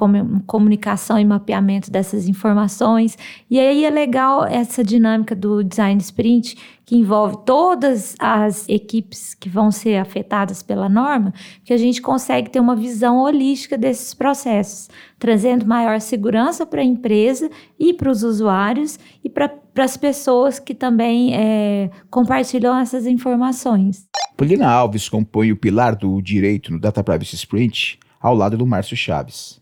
comunicação 0.46 1.18
e 1.18 1.26
mapeamento 1.26 1.90
dessas 1.90 2.28
informações. 2.28 3.18
E 3.50 3.60
aí 3.60 3.84
é 3.84 3.90
legal 3.90 4.46
essa 4.46 4.84
dinâmica 4.84 5.36
do 5.36 5.64
design 5.64 6.00
sprint, 6.02 6.56
que 6.86 6.96
envolve 6.96 7.38
todas 7.46 8.16
as 8.20 8.70
equipes 8.70 9.34
que 9.34 9.50
vão 9.50 9.72
ser 9.72 9.98
afetadas 9.98 10.62
pela 10.62 10.88
norma, 10.88 11.34
que 11.64 11.74
a 11.74 11.78
gente 11.78 12.00
consegue 12.00 12.50
ter 12.50 12.60
uma 12.60 12.76
visão 12.76 13.09
holística 13.18 13.78
desses 13.78 14.14
processos, 14.14 14.90
trazendo 15.18 15.66
maior 15.66 16.00
segurança 16.02 16.66
para 16.66 16.82
a 16.82 16.86
empresa 16.86 17.50
e 17.80 17.94
para 17.94 18.12
os 18.12 18.24
usuários 18.24 19.00
e 19.24 19.30
para 19.30 19.52
as 19.78 19.96
pessoas 19.96 20.60
que 20.60 20.76
também 20.76 21.34
é, 21.34 21.90
compartilham 22.10 22.78
essas 22.78 23.06
informações. 23.06 24.06
Polina 24.36 24.70
Alves 24.70 25.10
compõe 25.10 25.52
o 25.52 25.58
pilar 25.58 25.96
do 25.96 26.22
direito 26.22 26.72
no 26.72 26.80
Data 26.80 27.04
Privacy 27.04 27.36
Sprint 27.36 28.00
ao 28.22 28.36
lado 28.36 28.58
do 28.58 28.66
Márcio 28.66 28.96
Chaves. 28.96 29.60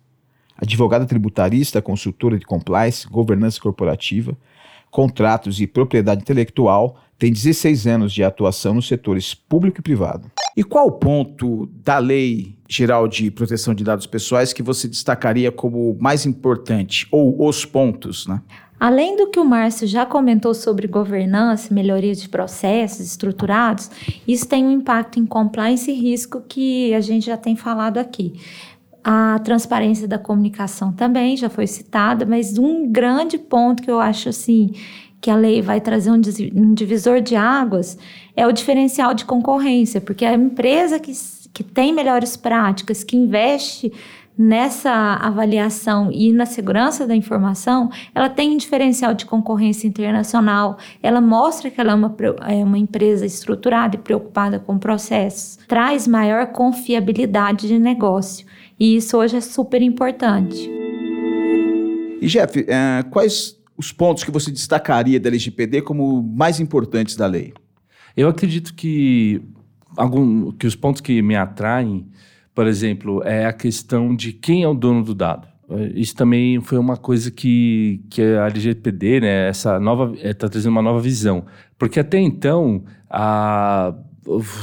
Advogada 0.57 1.05
tributarista, 1.05 1.81
consultora 1.81 2.37
de 2.37 2.45
compliance, 2.45 3.07
governança 3.07 3.61
corporativa, 3.61 4.35
contratos 4.89 5.61
e 5.61 5.67
propriedade 5.67 6.21
intelectual, 6.21 6.97
tem 7.19 7.31
16 7.31 7.87
anos 7.87 8.13
de 8.13 8.23
atuação 8.23 8.75
nos 8.75 8.87
setores 8.87 9.33
público 9.33 9.79
e 9.79 9.83
privado. 9.83 10.31
E 10.55 10.63
qual 10.63 10.87
o 10.87 10.91
ponto 10.91 11.67
da 11.83 11.99
Lei 11.99 12.56
Geral 12.67 13.07
de 13.07 13.31
Proteção 13.31 13.73
de 13.73 13.83
Dados 13.83 14.05
Pessoais 14.05 14.53
que 14.53 14.61
você 14.61 14.87
destacaria 14.87 15.51
como 15.51 15.95
mais 15.99 16.25
importante, 16.25 17.07
ou 17.11 17.47
os 17.47 17.65
pontos, 17.65 18.27
né? 18.27 18.41
Além 18.79 19.17
do 19.17 19.27
que 19.31 19.39
o 19.39 19.45
Márcio 19.45 19.87
já 19.87 20.05
comentou 20.05 20.53
sobre 20.53 20.87
governança, 20.87 21.73
melhoria 21.73 22.13
de 22.13 22.29
processos 22.29 23.07
estruturados, 23.07 23.89
isso 24.27 24.47
tem 24.47 24.63
um 24.63 24.71
impacto 24.71 25.19
em 25.19 25.25
compliance 25.25 25.89
e 25.89 25.95
risco 25.95 26.43
que 26.47 26.93
a 26.93 27.01
gente 27.01 27.25
já 27.25 27.35
tem 27.35 27.55
falado 27.55 27.97
aqui. 27.97 28.33
A 29.03 29.39
transparência 29.39 30.07
da 30.07 30.19
comunicação 30.19 30.91
também 30.91 31.35
já 31.35 31.49
foi 31.49 31.65
citada, 31.65 32.23
mas 32.23 32.57
um 32.59 32.91
grande 32.91 33.39
ponto 33.39 33.81
que 33.81 33.89
eu 33.89 33.99
acho 33.99 34.29
assim 34.29 34.71
que 35.19 35.31
a 35.31 35.35
lei 35.35 35.61
vai 35.61 35.81
trazer 35.81 36.11
um 36.11 36.73
divisor 36.73 37.21
de 37.21 37.35
águas 37.35 37.97
é 38.35 38.45
o 38.45 38.51
diferencial 38.51 39.15
de 39.15 39.25
concorrência, 39.25 39.99
porque 39.99 40.23
a 40.23 40.33
empresa 40.33 40.99
que, 40.99 41.11
que 41.57 41.63
tem 41.63 41.91
melhores 41.91 42.37
práticas, 42.37 43.03
que 43.03 43.17
investe 43.17 43.91
nessa 44.37 44.91
avaliação 45.15 46.11
e 46.11 46.31
na 46.31 46.45
segurança 46.45 47.07
da 47.07 47.15
informação, 47.15 47.89
ela 48.13 48.29
tem 48.29 48.51
um 48.51 48.57
diferencial 48.57 49.15
de 49.15 49.25
concorrência 49.25 49.87
internacional, 49.87 50.77
ela 51.01 51.19
mostra 51.19 51.71
que 51.71 51.81
ela 51.81 51.93
é 51.93 51.95
uma, 51.95 52.15
é 52.47 52.63
uma 52.63 52.77
empresa 52.77 53.25
estruturada 53.25 53.95
e 53.95 53.99
preocupada 53.99 54.59
com 54.59 54.77
processos, 54.77 55.57
traz 55.67 56.07
maior 56.07 56.45
confiabilidade 56.45 57.67
de 57.67 57.79
negócio. 57.79 58.45
E 58.79 58.97
isso 58.97 59.17
hoje 59.17 59.37
é 59.37 59.41
super 59.41 59.81
importante. 59.81 60.69
E 62.21 62.27
Jeff, 62.27 62.59
uh, 62.59 63.09
quais 63.09 63.57
os 63.75 63.91
pontos 63.91 64.23
que 64.23 64.29
você 64.29 64.51
destacaria 64.51 65.19
da 65.19 65.27
LGPD 65.27 65.81
como 65.81 66.21
mais 66.21 66.59
importantes 66.59 67.15
da 67.15 67.25
lei? 67.25 67.51
Eu 68.15 68.29
acredito 68.29 68.75
que, 68.75 69.41
algum, 69.97 70.51
que 70.51 70.67
os 70.67 70.75
pontos 70.75 71.01
que 71.01 71.21
me 71.21 71.35
atraem, 71.35 72.07
por 72.53 72.67
exemplo, 72.67 73.21
é 73.23 73.45
a 73.45 73.53
questão 73.53 74.15
de 74.15 74.31
quem 74.31 74.63
é 74.63 74.67
o 74.67 74.73
dono 74.73 75.03
do 75.03 75.13
dado. 75.13 75.47
Isso 75.93 76.15
também 76.15 76.61
foi 76.61 76.77
uma 76.77 76.95
coisa 76.95 77.29
que, 77.29 78.01
que 78.09 78.21
a 78.21 78.47
LGPD, 78.47 79.19
né, 79.19 79.49
essa 79.49 79.77
nova, 79.79 80.13
está 80.15 80.47
eh, 80.47 80.49
trazendo 80.49 80.71
uma 80.71 80.81
nova 80.81 81.01
visão. 81.01 81.45
Porque 81.77 81.99
até 81.99 82.17
então, 82.17 82.85
a, 83.09 83.93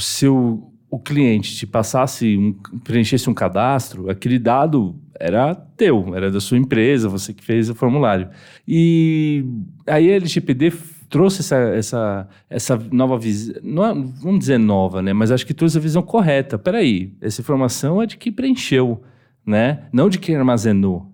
se 0.01 0.27
o, 0.27 0.73
o 0.91 0.99
cliente 0.99 1.55
te 1.55 1.67
passasse, 1.67 2.39
um, 2.39 2.55
preenchesse 2.83 3.29
um 3.29 3.35
cadastro, 3.35 4.09
aquele 4.09 4.39
dado 4.39 4.99
era 5.21 5.55
teu, 5.55 6.15
era 6.15 6.31
da 6.31 6.41
sua 6.41 6.57
empresa, 6.57 7.09
você 7.09 7.35
que 7.35 7.45
fez 7.45 7.69
o 7.69 7.75
formulário. 7.75 8.29
E 8.67 9.45
aí 9.87 10.11
a 10.11 10.17
LGPD 10.17 10.73
trouxe 11.15 11.43
essa, 11.43 11.57
essa, 11.57 12.29
essa 12.51 12.77
nova 12.91 13.17
visão, 13.17 13.55
é, 13.55 13.95
vamos 14.21 14.41
dizer 14.41 14.59
nova, 14.59 15.01
né? 15.01 15.13
Mas 15.13 15.31
acho 15.31 15.47
que 15.47 15.55
trouxe 15.55 15.79
a 15.79 15.81
visão 15.81 16.03
correta. 16.03 16.59
Peraí, 16.59 17.17
essa 17.21 17.41
informação 17.41 18.03
é 18.03 18.07
de 18.07 18.17
que 18.17 18.33
preencheu, 18.33 19.01
né? 19.47 19.85
Não 19.93 20.09
de 20.09 20.19
quem 20.19 20.35
armazenou. 20.35 21.14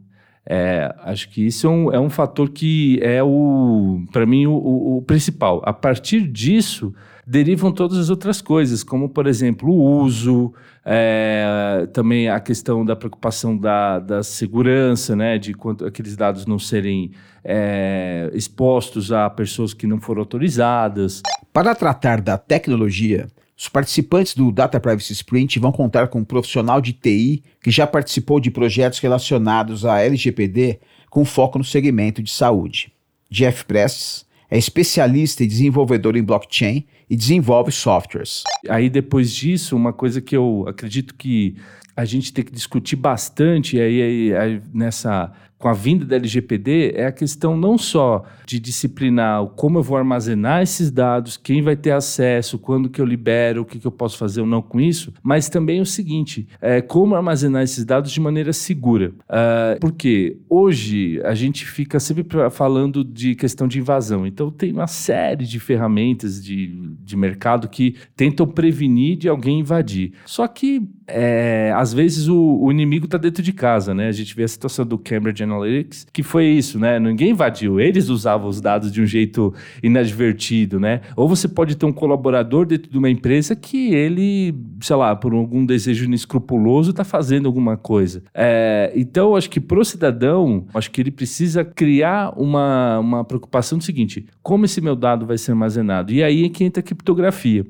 É, 0.52 0.92
acho 1.04 1.30
que 1.30 1.46
isso 1.46 1.68
é 1.68 1.70
um, 1.70 1.92
é 1.92 2.00
um 2.00 2.10
fator 2.10 2.50
que 2.50 2.98
é 3.02 3.22
o, 3.22 4.02
para 4.10 4.26
mim, 4.26 4.46
o, 4.46 4.96
o, 4.96 5.02
principal. 5.02 5.62
A 5.64 5.72
partir 5.72 6.26
disso, 6.26 6.92
derivam 7.24 7.70
todas 7.70 7.96
as 7.96 8.10
outras 8.10 8.42
coisas, 8.42 8.82
como, 8.82 9.08
por 9.08 9.28
exemplo, 9.28 9.70
o 9.70 10.00
uso, 10.02 10.52
é, 10.84 11.86
também 11.92 12.28
a 12.28 12.40
questão 12.40 12.84
da 12.84 12.96
preocupação 12.96 13.56
da, 13.56 14.00
da 14.00 14.24
segurança, 14.24 15.14
né, 15.14 15.38
de 15.38 15.54
quanto 15.54 15.86
aqueles 15.86 16.16
dados 16.16 16.44
não 16.46 16.58
serem 16.58 17.12
é, 17.44 18.28
expostos 18.34 19.12
a 19.12 19.30
pessoas 19.30 19.72
que 19.72 19.86
não 19.86 20.00
foram 20.00 20.22
autorizadas. 20.22 21.22
Para 21.52 21.76
tratar 21.76 22.20
da 22.20 22.36
tecnologia, 22.36 23.28
os 23.60 23.68
participantes 23.68 24.34
do 24.34 24.50
Data 24.50 24.80
Privacy 24.80 25.12
Sprint 25.12 25.58
vão 25.58 25.70
contar 25.70 26.08
com 26.08 26.20
um 26.20 26.24
profissional 26.24 26.80
de 26.80 26.94
TI 26.94 27.44
que 27.62 27.70
já 27.70 27.86
participou 27.86 28.40
de 28.40 28.50
projetos 28.50 28.98
relacionados 29.00 29.84
à 29.84 30.00
LGPD 30.00 30.80
com 31.10 31.26
foco 31.26 31.58
no 31.58 31.64
segmento 31.64 32.22
de 32.22 32.30
saúde. 32.30 32.90
Jeff 33.30 33.66
Prestes 33.66 34.24
é 34.50 34.56
especialista 34.56 35.44
e 35.44 35.46
desenvolvedor 35.46 36.16
em 36.16 36.22
blockchain 36.22 36.86
e 37.08 37.14
desenvolve 37.14 37.70
softwares. 37.70 38.44
Aí 38.66 38.88
depois 38.88 39.30
disso, 39.30 39.76
uma 39.76 39.92
coisa 39.92 40.22
que 40.22 40.34
eu 40.34 40.64
acredito 40.66 41.14
que 41.14 41.54
a 41.94 42.06
gente 42.06 42.32
tem 42.32 42.42
que 42.42 42.52
discutir 42.52 42.96
bastante 42.96 43.78
aí, 43.78 44.00
aí, 44.00 44.36
aí 44.36 44.62
nessa 44.72 45.34
com 45.60 45.68
a 45.68 45.74
vinda 45.74 46.06
da 46.06 46.16
LGPD 46.16 46.94
é 46.96 47.04
a 47.04 47.12
questão 47.12 47.54
não 47.54 47.76
só 47.76 48.24
de 48.46 48.58
disciplinar 48.58 49.44
como 49.48 49.78
eu 49.78 49.82
vou 49.82 49.98
armazenar 49.98 50.62
esses 50.62 50.90
dados, 50.90 51.36
quem 51.36 51.60
vai 51.60 51.76
ter 51.76 51.90
acesso, 51.90 52.58
quando 52.58 52.88
que 52.88 52.98
eu 52.98 53.04
libero, 53.04 53.60
o 53.60 53.64
que, 53.66 53.78
que 53.78 53.86
eu 53.86 53.92
posso 53.92 54.16
fazer 54.16 54.40
ou 54.40 54.46
não 54.46 54.62
com 54.62 54.80
isso, 54.80 55.12
mas 55.22 55.50
também 55.50 55.80
o 55.80 55.86
seguinte, 55.86 56.48
é, 56.62 56.80
como 56.80 57.14
armazenar 57.14 57.62
esses 57.62 57.84
dados 57.84 58.10
de 58.10 58.20
maneira 58.20 58.54
segura. 58.54 59.12
Uh, 59.28 59.78
porque 59.80 60.38
hoje 60.48 61.20
a 61.24 61.34
gente 61.34 61.66
fica 61.66 62.00
sempre 62.00 62.24
falando 62.50 63.04
de 63.04 63.34
questão 63.34 63.68
de 63.68 63.78
invasão, 63.78 64.26
então 64.26 64.50
tem 64.50 64.72
uma 64.72 64.86
série 64.86 65.44
de 65.44 65.60
ferramentas 65.60 66.42
de, 66.42 66.96
de 67.04 67.16
mercado 67.18 67.68
que 67.68 67.96
tentam 68.16 68.46
prevenir 68.46 69.18
de 69.18 69.28
alguém 69.28 69.60
invadir. 69.60 70.14
Só 70.24 70.48
que 70.48 70.88
é, 71.06 71.72
às 71.76 71.92
vezes 71.92 72.28
o, 72.28 72.58
o 72.60 72.70
inimigo 72.70 73.04
está 73.04 73.18
dentro 73.18 73.42
de 73.42 73.52
casa, 73.52 73.92
né? 73.92 74.08
A 74.08 74.12
gente 74.12 74.34
vê 74.34 74.44
a 74.44 74.48
situação 74.48 74.86
do 74.86 74.96
Cambridge 74.96 75.42
Analytics, 75.54 76.06
que 76.12 76.22
foi 76.22 76.46
isso, 76.46 76.78
né? 76.78 76.98
Ninguém 76.98 77.30
invadiu, 77.30 77.80
eles 77.80 78.08
usavam 78.08 78.48
os 78.48 78.60
dados 78.60 78.92
de 78.92 79.00
um 79.00 79.06
jeito 79.06 79.52
inadvertido, 79.82 80.78
né? 80.78 81.00
Ou 81.16 81.28
você 81.28 81.48
pode 81.48 81.76
ter 81.76 81.86
um 81.86 81.92
colaborador 81.92 82.66
dentro 82.66 82.90
de 82.90 82.98
uma 82.98 83.10
empresa 83.10 83.54
que 83.56 83.94
ele, 83.94 84.54
sei 84.80 84.96
lá, 84.96 85.14
por 85.14 85.32
algum 85.32 85.64
desejo 85.64 86.04
inescrupuloso, 86.04 86.90
está 86.90 87.04
fazendo 87.04 87.46
alguma 87.46 87.76
coisa. 87.76 88.22
É, 88.34 88.92
então, 88.94 89.36
acho 89.36 89.50
que 89.50 89.60
para 89.60 89.78
o 89.78 89.84
cidadão, 89.84 90.66
acho 90.74 90.90
que 90.90 91.00
ele 91.00 91.10
precisa 91.10 91.64
criar 91.64 92.32
uma, 92.36 92.98
uma 92.98 93.24
preocupação 93.24 93.78
do 93.78 93.84
seguinte: 93.84 94.26
como 94.42 94.64
esse 94.64 94.80
meu 94.80 94.96
dado 94.96 95.26
vai 95.26 95.38
ser 95.38 95.52
armazenado? 95.52 96.12
E 96.12 96.22
aí 96.22 96.44
é 96.44 96.48
que 96.48 96.64
entra 96.64 96.80
a 96.80 96.84
criptografia. 96.84 97.66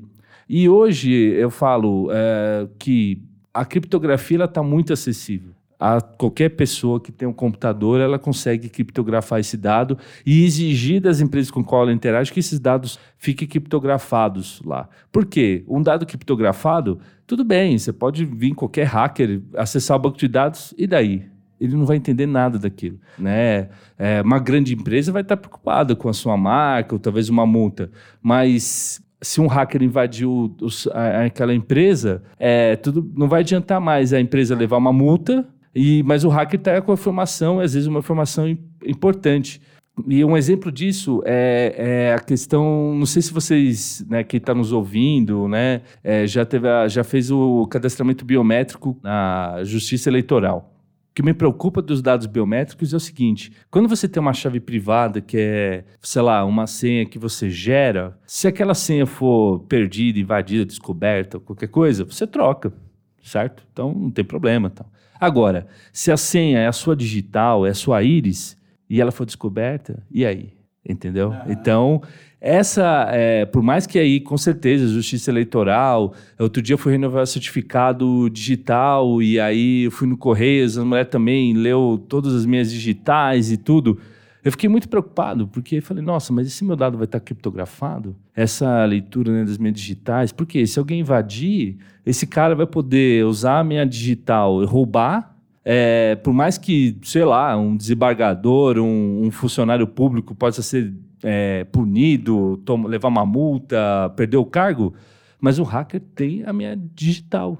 E 0.47 0.67
hoje 0.67 1.11
eu 1.11 1.49
falo 1.49 2.09
é, 2.11 2.67
que 2.77 3.21
a 3.53 3.65
criptografia 3.65 4.43
está 4.43 4.63
muito 4.63 4.93
acessível. 4.93 5.53
A 5.81 5.99
qualquer 5.99 6.49
pessoa 6.49 6.99
que 6.99 7.11
tem 7.11 7.27
um 7.27 7.33
computador, 7.33 7.99
ela 7.99 8.19
consegue 8.19 8.69
criptografar 8.69 9.39
esse 9.39 9.57
dado 9.57 9.97
e 10.23 10.45
exigir 10.45 11.01
das 11.01 11.19
empresas 11.19 11.49
com 11.49 11.63
qual 11.63 11.81
ela 11.81 11.91
interage 11.91 12.31
que 12.31 12.39
esses 12.39 12.59
dados 12.59 12.99
fiquem 13.17 13.47
criptografados 13.47 14.61
lá. 14.63 14.87
Por 15.11 15.25
quê? 15.25 15.65
Um 15.67 15.81
dado 15.81 16.05
criptografado, 16.05 16.99
tudo 17.25 17.43
bem, 17.43 17.79
você 17.79 17.91
pode 17.91 18.23
vir 18.25 18.53
qualquer 18.53 18.85
hacker, 18.85 19.41
acessar 19.55 19.97
o 19.97 19.99
banco 19.99 20.19
de 20.19 20.27
dados, 20.27 20.71
e 20.77 20.85
daí? 20.85 21.25
ele 21.59 21.75
não 21.75 21.85
vai 21.85 21.97
entender 21.97 22.25
nada 22.25 22.57
daquilo, 22.57 22.99
né? 23.19 23.69
É, 23.97 24.21
uma 24.23 24.39
grande 24.39 24.73
empresa 24.73 25.11
vai 25.11 25.21
estar 25.21 25.37
preocupada 25.37 25.95
com 25.95 26.09
a 26.09 26.13
sua 26.13 26.35
marca 26.35 26.95
ou 26.95 26.99
talvez 26.99 27.29
uma 27.29 27.45
multa, 27.45 27.91
mas 28.19 28.99
se 29.21 29.39
um 29.39 29.45
hacker 29.45 29.83
invadiu 29.83 30.55
os, 30.59 30.87
a, 30.87 31.25
aquela 31.25 31.53
empresa, 31.53 32.23
é, 32.39 32.75
tudo 32.75 33.09
não 33.15 33.27
vai 33.27 33.41
adiantar 33.41 33.79
mais 33.79 34.11
a 34.11 34.19
empresa 34.19 34.55
levar 34.55 34.77
uma 34.77 34.91
multa, 34.91 35.47
e, 35.73 36.03
mas 36.03 36.23
o 36.23 36.29
hacker 36.29 36.59
está 36.59 36.81
com 36.81 36.91
a 36.91 36.95
informação, 36.95 37.59
às 37.59 37.73
vezes 37.73 37.87
uma 37.87 37.99
informação 37.99 38.47
importante. 38.85 39.61
E 40.07 40.23
um 40.23 40.37
exemplo 40.37 40.71
disso 40.71 41.21
é, 41.25 41.75
é, 41.77 42.13
a 42.13 42.19
questão, 42.19 42.95
não 42.95 43.05
sei 43.05 43.21
se 43.21 43.33
vocês, 43.33 44.05
né, 44.09 44.23
quem 44.23 44.37
está 44.37 44.53
nos 44.53 44.71
ouvindo, 44.71 45.47
né, 45.47 45.81
é, 46.03 46.25
já, 46.25 46.45
teve 46.45 46.67
a, 46.67 46.87
já 46.87 47.03
fez 47.03 47.29
o 47.29 47.67
cadastramento 47.67 48.23
biométrico 48.25 48.97
na 49.03 49.63
Justiça 49.63 50.09
Eleitoral. 50.09 50.73
O 51.11 51.13
que 51.13 51.21
me 51.21 51.33
preocupa 51.33 51.81
dos 51.81 52.01
dados 52.01 52.25
biométricos 52.25 52.93
é 52.93 52.97
o 52.97 52.99
seguinte: 52.99 53.51
quando 53.69 53.89
você 53.89 54.07
tem 54.07 54.21
uma 54.21 54.33
chave 54.33 54.61
privada 54.61 55.19
que 55.19 55.37
é, 55.37 55.83
sei 56.01 56.21
lá, 56.21 56.45
uma 56.45 56.65
senha 56.67 57.05
que 57.05 57.19
você 57.19 57.49
gera, 57.49 58.17
se 58.25 58.47
aquela 58.47 58.73
senha 58.73 59.05
for 59.05 59.59
perdida, 59.67 60.19
invadida, 60.19 60.65
descoberta, 60.65 61.37
qualquer 61.37 61.67
coisa, 61.67 62.05
você 62.05 62.25
troca, 62.25 62.71
certo? 63.21 63.61
Então 63.73 63.93
não 63.93 64.09
tem 64.09 64.23
problema. 64.23 64.71
Então. 64.73 64.85
Agora, 65.21 65.67
se 65.93 66.11
a 66.11 66.17
senha 66.17 66.57
é 66.57 66.67
a 66.67 66.71
sua 66.71 66.95
digital, 66.95 67.63
é 67.63 67.69
a 67.69 67.75
sua 67.75 68.01
íris, 68.01 68.57
e 68.89 68.99
ela 68.99 69.11
for 69.11 69.23
descoberta, 69.23 70.01
e 70.09 70.25
aí? 70.25 70.49
Entendeu? 70.83 71.31
Ah. 71.31 71.45
Então, 71.47 72.01
essa, 72.41 73.07
é, 73.11 73.45
por 73.45 73.61
mais 73.61 73.85
que 73.85 73.99
aí, 73.99 74.19
com 74.19 74.35
certeza, 74.35 74.87
justiça 74.87 75.29
eleitoral, 75.29 76.15
outro 76.39 76.59
dia 76.59 76.73
eu 76.73 76.77
fui 76.77 76.93
renovar 76.93 77.27
certificado 77.27 78.31
digital 78.31 79.21
e 79.21 79.39
aí 79.39 79.83
eu 79.83 79.91
fui 79.91 80.07
no 80.07 80.17
Correios, 80.17 80.75
a 80.75 80.83
mulher 80.83 81.05
também 81.05 81.53
leu 81.53 82.03
todas 82.09 82.33
as 82.33 82.43
minhas 82.43 82.71
digitais 82.71 83.51
e 83.51 83.57
tudo. 83.57 83.99
Eu 84.43 84.51
fiquei 84.51 84.67
muito 84.67 84.89
preocupado, 84.89 85.47
porque 85.47 85.81
falei, 85.81 86.03
nossa, 86.03 86.33
mas 86.33 86.47
esse 86.47 86.63
meu 86.63 86.75
dado 86.75 86.97
vai 86.97 87.05
estar 87.05 87.19
criptografado? 87.19 88.15
Essa 88.35 88.83
leitura 88.85 89.31
né, 89.31 89.43
das 89.43 89.57
minhas 89.57 89.75
digitais? 89.75 90.31
Porque 90.31 90.65
se 90.65 90.79
alguém 90.79 91.01
invadir, 91.01 91.77
esse 92.05 92.25
cara 92.25 92.55
vai 92.55 92.65
poder 92.65 93.25
usar 93.25 93.59
a 93.59 93.63
minha 93.63 93.85
digital 93.85 94.63
e 94.63 94.65
roubar 94.65 95.31
é, 95.63 96.15
por 96.15 96.33
mais 96.33 96.57
que, 96.57 96.97
sei 97.03 97.23
lá, 97.23 97.55
um 97.55 97.75
desembargador, 97.75 98.79
um, 98.79 99.25
um 99.25 99.31
funcionário 99.31 99.87
público 99.87 100.33
possa 100.33 100.61
ser 100.61 100.93
é, 101.23 101.63
punido, 101.65 102.57
toma, 102.65 102.89
levar 102.89 103.09
uma 103.09 103.25
multa, 103.25 104.11
perder 104.15 104.37
o 104.37 104.45
cargo, 104.45 104.93
mas 105.39 105.59
o 105.59 105.63
hacker 105.63 106.01
tem 106.15 106.43
a 106.45 106.51
minha 106.51 106.75
digital. 106.75 107.59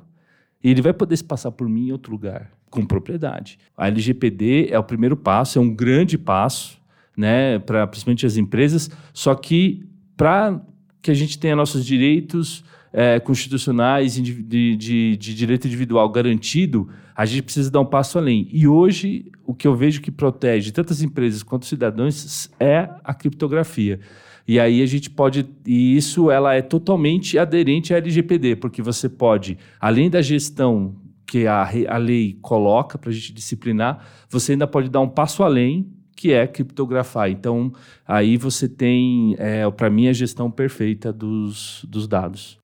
E 0.63 0.69
ele 0.69 0.81
vai 0.81 0.93
poder 0.93 1.15
se 1.17 1.23
passar 1.23 1.51
por 1.51 1.69
mim 1.69 1.87
em 1.87 1.91
outro 1.91 2.11
lugar, 2.11 2.51
com 2.71 2.86
propriedade. 2.86 3.60
A 3.77 3.88
LGPD 3.88 4.69
é 4.71 4.79
o 4.79 4.84
primeiro 4.84 5.15
passo, 5.15 5.60
é 5.60 5.62
um 5.62 5.69
grande 5.69 6.17
passo, 6.17 6.79
né, 7.15 7.60
para 7.60 7.86
principalmente 7.86 8.25
as 8.25 8.38
empresas, 8.38 8.89
só 9.13 9.36
que 9.36 9.86
para 10.17 10.60
que 11.01 11.12
a 11.12 11.13
gente 11.13 11.38
tenha 11.38 11.55
nossos 11.55 11.86
direitos 11.86 12.63
é, 12.93 13.19
constitucionais 13.19 14.15
de, 14.15 14.41
de, 14.41 14.75
de, 14.75 15.36
direito 15.36 15.67
individual 15.67 16.10
garantido, 16.10 16.89
a 17.15 17.25
gente 17.25 17.43
precisa 17.43 17.69
dar 17.69 17.81
um 17.81 17.86
passo 17.86 18.17
além. 18.17 18.47
E 18.51 18.67
hoje, 18.67 19.31
o 19.45 19.53
que 19.53 19.67
eu 19.67 19.75
vejo 19.75 20.01
que 20.01 20.12
protege 20.12 20.71
tantas 20.71 21.01
empresas 21.01 21.43
quanto 21.43 21.65
cidadãos 21.65 22.49
é 22.60 22.89
a 23.03 23.13
criptografia. 23.13 23.99
E 24.47 24.60
aí 24.60 24.81
a 24.81 24.86
gente 24.86 25.10
pode, 25.10 25.45
e 25.65 25.95
isso 25.95 26.31
ela 26.31 26.53
é 26.53 26.62
totalmente 26.62 27.38
aderente 27.38 27.93
à 27.93 27.97
LGPD, 27.97 28.57
porque 28.57 28.81
você 28.81 29.07
pode, 29.07 29.57
além 29.79 30.10
da 30.10 30.21
gestão 30.21 30.95
que 31.31 31.47
a, 31.47 31.65
a 31.87 31.95
lei 31.95 32.37
coloca 32.41 32.97
para 32.97 33.09
a 33.09 33.13
gente 33.13 33.31
disciplinar, 33.31 34.05
você 34.29 34.51
ainda 34.51 34.67
pode 34.67 34.89
dar 34.89 34.99
um 34.99 35.07
passo 35.07 35.43
além, 35.43 35.89
que 36.13 36.33
é 36.33 36.45
criptografar. 36.45 37.31
Então, 37.31 37.71
aí 38.05 38.35
você 38.35 38.67
tem, 38.67 39.33
é, 39.39 39.71
para 39.71 39.89
mim, 39.89 40.09
a 40.09 40.13
gestão 40.13 40.51
perfeita 40.51 41.13
dos, 41.13 41.85
dos 41.87 42.05
dados. 42.05 42.59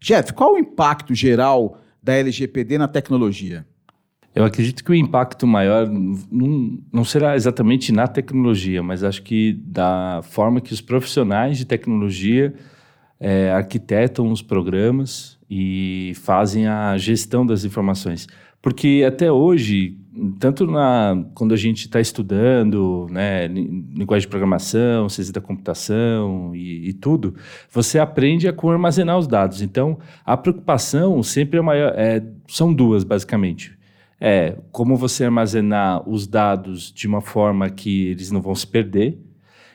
Jeff, 0.00 0.32
qual 0.32 0.54
o 0.54 0.58
impacto 0.58 1.14
geral 1.14 1.78
da 2.02 2.14
LGPD 2.14 2.78
na 2.78 2.88
tecnologia? 2.88 3.66
Eu 4.34 4.46
acredito 4.46 4.82
que 4.82 4.90
o 4.90 4.94
impacto 4.94 5.46
maior 5.46 5.86
não, 5.86 6.78
não, 6.90 7.04
será 7.04 7.36
exatamente 7.36 7.92
na 7.92 8.06
tecnologia, 8.06 8.82
mas 8.82 9.04
acho 9.04 9.22
que 9.22 9.52
da 9.62 10.22
forma 10.22 10.62
que 10.62 10.72
os 10.72 10.80
profissionais 10.80 11.58
de 11.58 11.66
tecnologia 11.66 12.54
é, 13.18 13.50
arquitetam 13.50 14.30
os 14.30 14.42
programas 14.42 15.38
e 15.48 16.12
fazem 16.16 16.66
a 16.66 16.96
gestão 16.98 17.46
das 17.46 17.64
informações. 17.64 18.26
Porque 18.60 19.04
até 19.06 19.30
hoje, 19.30 19.96
tanto 20.40 20.66
na, 20.66 21.24
quando 21.34 21.54
a 21.54 21.56
gente 21.56 21.82
está 21.82 22.00
estudando 22.00 23.06
né, 23.10 23.46
linguagem 23.46 24.26
de 24.26 24.28
programação, 24.28 25.08
ciência 25.08 25.32
da 25.32 25.40
computação 25.40 26.54
e, 26.54 26.88
e, 26.88 26.92
tudo, 26.92 27.34
você 27.70 27.98
aprende 27.98 28.48
a 28.48 28.52
como 28.52 28.72
armazenar 28.72 29.18
os 29.18 29.28
dados. 29.28 29.62
Então, 29.62 29.98
a 30.24 30.36
preocupação 30.36 31.22
sempre 31.22 31.58
é 31.58 31.62
maior, 31.62 31.92
é, 31.96 32.22
são 32.48 32.74
duas, 32.74 33.04
basicamente. 33.04 33.76
É 34.20 34.56
como 34.72 34.96
você 34.96 35.24
armazenar 35.24 36.08
os 36.08 36.26
dados 36.26 36.90
de 36.90 37.06
uma 37.06 37.20
forma 37.20 37.68
que 37.70 38.06
eles 38.06 38.30
não 38.30 38.40
vão 38.40 38.54
se 38.54 38.66
perder, 38.66 39.18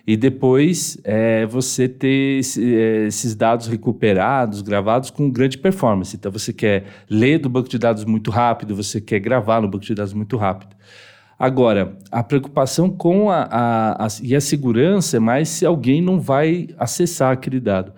e 0.06 0.18
depois 0.18 0.98
é, 1.04 1.46
você 1.46 1.88
ter 1.88 2.40
esse, 2.40 2.76
é, 2.76 3.06
esses 3.08 3.36
dados 3.36 3.68
recuperados, 3.68 4.62
gravados 4.62 5.10
com 5.10 5.30
grande 5.30 5.58
performance. 5.58 6.16
Então 6.16 6.32
você 6.32 6.52
quer 6.52 6.86
ler 7.10 7.40
do 7.40 7.50
banco 7.50 7.70
de 7.70 7.78
dados 7.78 8.06
muito 8.06 8.32
rápido, 8.32 8.76
você 8.76 9.00
quer 9.00 9.20
gravar 9.20 9.62
no 9.62 9.68
banco 9.68 9.86
de 9.86 9.96
dados 9.96 10.14
muito 10.14 10.38
rápido. 10.38 10.76
Agora, 11.38 11.98
a 12.12 12.24
preocupação 12.24 12.88
com 12.88 13.32
a, 13.32 13.48
a, 13.50 14.06
a, 14.06 14.08
e 14.22 14.36
a 14.36 14.42
segurança 14.42 15.18
é 15.18 15.20
mais 15.20 15.50
se 15.50 15.66
alguém 15.66 16.00
não 16.00 16.20
vai 16.20 16.68
acessar 16.78 17.32
aquele 17.32 17.60
dado. 17.60 17.94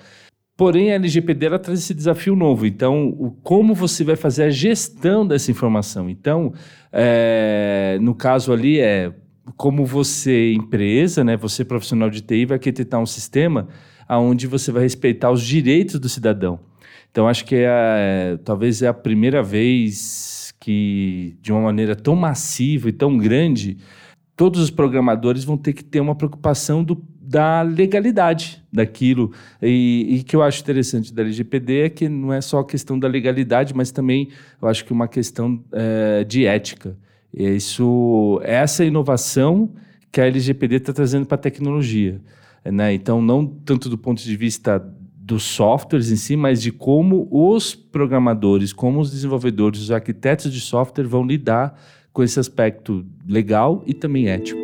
Porém, 0.56 0.92
a 0.92 0.96
LGPD 0.96 1.60
traz 1.60 1.80
esse 1.80 1.94
desafio 1.94 2.36
novo. 2.36 2.66
Então, 2.66 3.10
o, 3.10 3.32
como 3.44 3.74
você 3.74 4.04
vai 4.04 4.16
fazer 4.16 4.44
a 4.44 4.50
gestão 4.50 5.28
dessa 5.28 5.52
informação? 5.52 6.10
Então, 6.10 6.54
é, 6.92 7.98
no 8.00 8.16
caso 8.16 8.54
ali 8.54 8.80
é 8.80 9.12
como 9.58 9.86
você, 9.86 10.54
empresa, 10.54 11.24
né, 11.24 11.36
você 11.36 11.66
profissional 11.66 12.10
de 12.10 12.22
TI, 12.22 12.46
vai 12.46 12.58
arquitetar 12.58 13.00
um 13.00 13.06
sistema 13.06 13.68
onde 14.10 14.48
você 14.48 14.72
vai 14.72 14.84
respeitar 14.84 15.32
os 15.32 15.42
direitos 15.42 16.00
do 16.00 16.10
cidadão. 16.10 16.60
Então, 17.12 17.28
acho 17.28 17.46
que 17.46 17.56
é, 17.56 17.68
é, 17.68 18.38
talvez 18.44 18.82
é 18.82 18.88
a 18.88 18.94
primeira 18.94 19.44
vez 19.44 20.54
que, 20.60 21.38
de 21.42 21.52
uma 21.52 21.62
maneira 21.62 21.96
tão 21.96 22.16
massiva 22.16 22.90
e 22.90 22.92
tão 22.92 23.18
grande, 23.18 23.78
todos 24.36 24.60
os 24.60 24.72
programadores 24.72 25.44
vão 25.44 25.58
ter 25.58 25.74
que 25.74 25.84
ter 25.84 26.00
uma 26.00 26.16
preocupação 26.16 26.84
do, 26.84 27.04
da 27.22 27.62
legalidade 27.62 28.64
daquilo. 28.72 29.32
E, 29.62 30.08
e 30.10 30.24
que 30.24 30.36
eu 30.36 30.42
acho 30.42 30.62
interessante 30.62 31.14
da 31.14 31.22
LGPD 31.22 31.82
é 31.82 31.90
que 31.90 32.10
não 32.10 32.34
é 32.34 32.42
só 32.42 32.60
a 32.60 32.66
questão 32.66 32.98
da 32.98 33.08
legalidade, 33.08 33.76
mas 33.76 33.92
também 33.92 34.30
eu 34.62 34.68
acho 34.68 34.84
que 34.84 34.92
uma 34.92 35.08
questão 35.08 35.64
é, 35.72 36.24
de 36.24 36.46
ética. 36.46 36.98
Isso, 37.34 38.40
essa 38.44 38.86
inovação 38.86 39.72
que 40.12 40.22
a 40.22 40.28
LGPD 40.28 40.76
está 40.76 40.94
trazendo 40.94 41.26
para 41.26 41.36
a 41.36 41.40
tecnologia. 41.40 42.22
Né? 42.64 42.94
Então, 42.94 43.22
não 43.22 43.46
tanto 43.46 43.90
do 43.90 43.98
ponto 43.98 44.22
de 44.22 44.36
vista 44.38 44.80
dos 45.18 45.44
softwares 45.44 46.12
em 46.12 46.16
si, 46.16 46.36
mas 46.36 46.62
de 46.62 46.72
como 46.72 47.28
os 47.32 47.74
programadores, 47.74 48.72
como 48.72 49.00
os 49.00 49.10
desenvolvedores, 49.10 49.82
os 49.82 49.92
arquitetos 49.92 50.52
de 50.52 50.60
software 50.60 51.08
vão 51.08 51.26
lidar 51.26 51.80
com 52.12 52.22
esse 52.22 52.40
aspecto 52.40 53.06
legal 53.28 53.84
e 53.88 53.94
também 53.94 54.28
ético. 54.28 54.62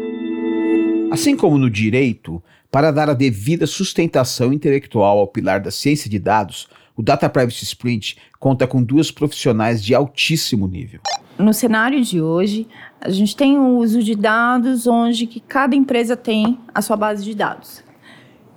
Assim 1.12 1.36
como 1.36 1.58
no 1.58 1.70
direito, 1.70 2.44
para 2.70 2.92
dar 2.92 3.10
a 3.10 3.14
devida 3.16 3.66
sustentação 3.66 4.54
intelectual 4.54 5.18
ao 5.18 5.28
pilar 5.28 5.60
da 5.60 5.72
ciência 5.72 6.10
de 6.10 6.20
dados, 6.20 6.68
o 6.96 7.02
Data 7.02 7.28
Privacy 7.28 7.64
Sprint 7.64 8.18
conta 8.38 8.68
com 8.68 8.84
duas 8.84 9.10
profissionais 9.10 9.84
de 9.84 9.96
altíssimo 9.96 10.68
nível. 10.68 11.02
No 11.40 11.54
cenário 11.54 12.04
de 12.04 12.22
hoje, 12.22 12.68
a 13.00 13.10
gente 13.10 13.34
tem 13.34 13.58
o 13.58 13.78
uso 13.78 14.04
de 14.04 14.14
dados 14.14 14.86
onde 14.86 15.26
que 15.26 15.40
cada 15.40 15.74
empresa 15.74 16.18
tem 16.18 16.60
a 16.76 16.82
sua 16.82 16.98
base 16.98 17.24
de 17.24 17.34
dados. 17.34 17.82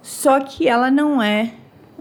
Só 0.03 0.41
que 0.41 0.67
ela 0.67 0.91
não 0.91 1.23
é 1.23 1.53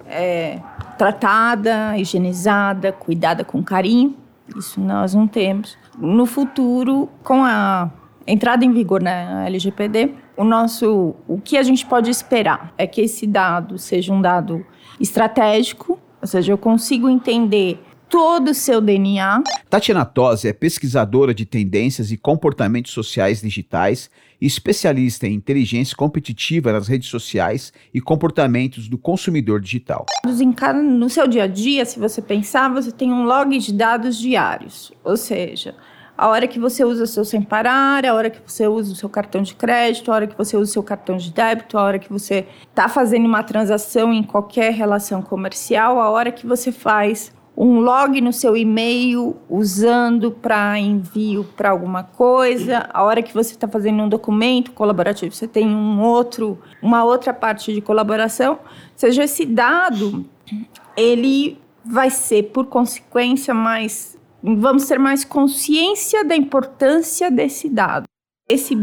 é, 0.08 0.60
tratada, 0.98 1.96
higienizada, 2.00 2.92
cuidada 2.92 3.44
com 3.44 3.64
carinho. 3.64 4.16
Isso 4.58 4.82
nós 4.82 5.14
não 5.14 5.28
temos. 5.28 5.78
No 6.00 6.26
futuro, 6.26 7.08
com 7.24 7.44
a 7.44 7.92
entrada 8.26 8.66
em 8.66 8.72
vigor 8.74 9.04
na 9.04 9.46
LGPD, 9.46 10.16
o 10.36 10.44
nosso, 10.44 11.14
o 11.28 11.40
que 11.40 11.58
a 11.58 11.64
gente 11.64 11.86
pode 11.86 12.10
esperar 12.10 12.74
é 12.76 12.88
que 12.88 13.02
esse 13.02 13.28
dado 13.28 13.78
seja 13.78 14.12
um 14.12 14.20
dado 14.20 14.66
estratégico, 15.00 16.00
ou 16.20 16.28
seja, 16.28 16.52
eu 16.52 16.58
consigo 16.58 17.08
entender 17.08 17.80
todo 18.12 18.50
o 18.50 18.54
seu 18.54 18.82
DNA. 18.82 19.42
Tatiana 19.70 20.04
Tosi 20.04 20.50
é 20.50 20.54
pesquisadora 20.54 21.34
de 21.34 21.46
tendências 21.46 22.12
e 22.12 22.18
comportamentos 22.18 22.92
sociais 22.92 23.42
digitais 23.42 24.12
especialista 24.42 25.28
em 25.28 25.34
inteligência 25.34 25.96
competitiva 25.96 26.74
nas 26.74 26.88
redes 26.88 27.08
sociais 27.08 27.72
e 27.94 28.02
comportamentos 28.02 28.90
do 28.90 28.98
consumidor 28.98 29.62
digital. 29.62 30.08
No 30.26 31.10
seu 31.10 31.28
dia 31.28 31.44
a 31.44 31.48
dia, 31.48 31.86
se 31.86 32.00
você 32.00 32.22
pensar, 32.22 32.68
você 32.70 32.92
tem 32.92 33.14
um 33.14 33.24
log 33.24 33.58
de 33.58 33.72
dados 33.72 34.18
diários, 34.18 34.92
ou 35.04 35.16
seja, 35.16 35.76
a 36.18 36.28
hora 36.28 36.48
que 36.48 36.60
você 36.60 36.84
usa 36.84 37.04
o 37.04 37.08
seu 37.08 37.24
sem 37.24 37.42
parar, 37.42 38.06
a 38.06 38.14
hora 38.14 38.30
que 38.30 38.42
você 38.46 38.68
usa 38.68 38.92
o 38.92 38.96
seu 38.96 39.08
cartão 39.08 39.42
de 39.42 39.56
crédito, 39.56 40.12
a 40.12 40.16
hora 40.16 40.28
que 40.28 40.38
você 40.38 40.58
usa 40.58 40.70
o 40.70 40.74
seu 40.74 40.84
cartão 40.84 41.18
de 41.18 41.32
débito, 41.32 41.78
a 41.78 41.84
hora 41.84 42.00
que 42.00 42.12
você 42.12 42.46
está 42.70 42.90
fazendo 42.90 43.26
uma 43.26 43.44
transação 43.44 44.12
em 44.12 44.24
qualquer 44.24 44.74
relação 44.74 45.22
comercial, 45.22 46.02
a 46.02 46.10
hora 46.10 46.32
que 46.32 46.46
você 46.46 46.72
faz 46.72 47.32
um 47.56 47.80
log 47.80 48.20
no 48.22 48.32
seu 48.32 48.56
e-mail 48.56 49.36
usando 49.50 50.32
para 50.32 50.80
envio 50.80 51.44
para 51.56 51.70
alguma 51.70 52.04
coisa. 52.04 52.90
A 52.94 53.04
hora 53.04 53.22
que 53.22 53.34
você 53.34 53.54
está 53.54 53.68
fazendo 53.68 54.02
um 54.04 54.10
documento 54.10 54.72
colaborativo, 54.72 55.34
você 55.34 55.48
tem 55.48 55.68
um 55.68 56.02
outro, 56.02 56.60
uma 56.82 57.04
outra 57.04 57.34
parte 57.34 57.74
de 57.74 57.82
colaboração. 57.82 58.54
Ou 58.54 58.60
seja, 58.96 59.24
esse 59.24 59.46
dado, 59.46 60.26
ele 60.96 61.60
vai 61.84 62.10
ser, 62.10 62.44
por 62.52 62.68
consequência, 62.68 63.54
mais. 63.54 64.18
Vamos 64.42 64.88
ter 64.88 64.98
mais 64.98 65.24
consciência 65.24 66.26
da 66.26 66.36
importância 66.36 67.30
desse 67.30 67.70
dado. 67.70 68.06
Esse, 68.50 68.76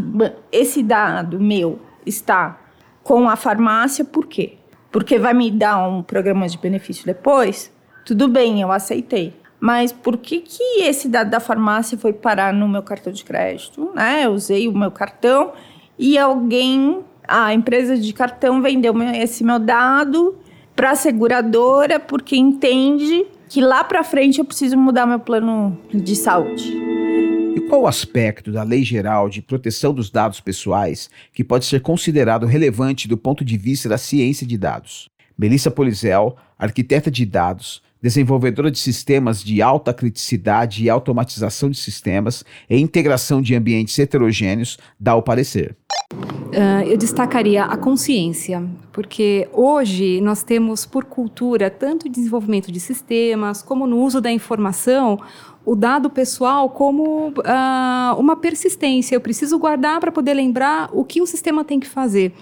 esse 0.52 0.82
dado 0.82 1.40
meu 1.40 1.80
está 2.06 2.60
com 3.02 3.28
a 3.28 3.34
farmácia, 3.34 4.04
por 4.04 4.26
quê? 4.26 4.58
Porque 4.90 5.18
vai 5.18 5.34
me 5.34 5.50
dar 5.50 5.88
um 5.88 6.02
programa 6.02 6.48
de 6.48 6.58
benefício 6.58 7.04
depois? 7.04 7.72
Tudo 8.08 8.26
bem, 8.26 8.62
eu 8.62 8.72
aceitei. 8.72 9.34
Mas 9.60 9.92
por 9.92 10.16
que, 10.16 10.40
que 10.40 10.80
esse 10.80 11.10
dado 11.10 11.28
da 11.28 11.38
farmácia 11.40 11.98
foi 11.98 12.10
parar 12.10 12.54
no 12.54 12.66
meu 12.66 12.82
cartão 12.82 13.12
de 13.12 13.22
crédito? 13.22 13.92
Né? 13.94 14.24
Eu 14.24 14.30
usei 14.30 14.66
o 14.66 14.72
meu 14.72 14.90
cartão 14.90 15.52
e 15.98 16.16
alguém, 16.16 17.00
a 17.28 17.52
empresa 17.52 17.98
de 17.98 18.10
cartão 18.14 18.62
vendeu 18.62 18.94
esse 19.12 19.44
meu 19.44 19.58
dado 19.58 20.38
para 20.74 20.92
a 20.92 20.96
seguradora 20.96 22.00
porque 22.00 22.34
entende 22.34 23.26
que 23.46 23.60
lá 23.60 23.84
para 23.84 24.02
frente 24.02 24.38
eu 24.38 24.44
preciso 24.46 24.78
mudar 24.78 25.04
meu 25.04 25.20
plano 25.20 25.78
de 25.92 26.16
saúde. 26.16 26.74
E 27.56 27.60
qual 27.68 27.82
o 27.82 27.86
aspecto 27.86 28.50
da 28.50 28.62
Lei 28.62 28.82
Geral 28.82 29.28
de 29.28 29.42
Proteção 29.42 29.92
dos 29.92 30.08
Dados 30.08 30.40
Pessoais 30.40 31.10
que 31.30 31.44
pode 31.44 31.66
ser 31.66 31.82
considerado 31.82 32.46
relevante 32.46 33.06
do 33.06 33.18
ponto 33.18 33.44
de 33.44 33.58
vista 33.58 33.86
da 33.86 33.98
ciência 33.98 34.46
de 34.46 34.56
dados? 34.56 35.10
Melissa 35.36 35.70
Polizel, 35.70 36.36
arquiteta 36.58 37.10
de 37.10 37.26
dados, 37.26 37.86
desenvolvedora 38.02 38.70
de 38.70 38.78
sistemas 38.78 39.42
de 39.42 39.60
alta 39.60 39.92
criticidade 39.92 40.84
e 40.84 40.90
automatização 40.90 41.70
de 41.70 41.76
sistemas 41.76 42.44
e 42.68 42.78
integração 42.78 43.42
de 43.42 43.54
ambientes 43.54 43.98
heterogêneos, 43.98 44.78
dá 44.98 45.14
o 45.14 45.22
parecer. 45.22 45.76
Uh, 46.12 46.82
eu 46.86 46.96
destacaria 46.96 47.64
a 47.64 47.76
consciência, 47.76 48.66
porque 48.92 49.46
hoje 49.52 50.20
nós 50.22 50.42
temos 50.42 50.86
por 50.86 51.04
cultura 51.04 51.68
tanto 51.68 52.08
desenvolvimento 52.08 52.72
de 52.72 52.80
sistemas 52.80 53.62
como 53.62 53.86
no 53.86 53.98
uso 53.98 54.18
da 54.18 54.32
informação 54.32 55.20
o 55.68 55.76
dado 55.76 56.08
pessoal 56.08 56.70
como 56.70 57.28
uh, 57.28 58.18
uma 58.18 58.34
persistência. 58.36 59.14
Eu 59.14 59.20
preciso 59.20 59.58
guardar 59.58 60.00
para 60.00 60.10
poder 60.10 60.32
lembrar 60.32 60.88
o 60.94 61.04
que 61.04 61.20
o 61.20 61.26
sistema 61.26 61.62
tem 61.62 61.78
que 61.78 61.86
fazer. 61.86 62.32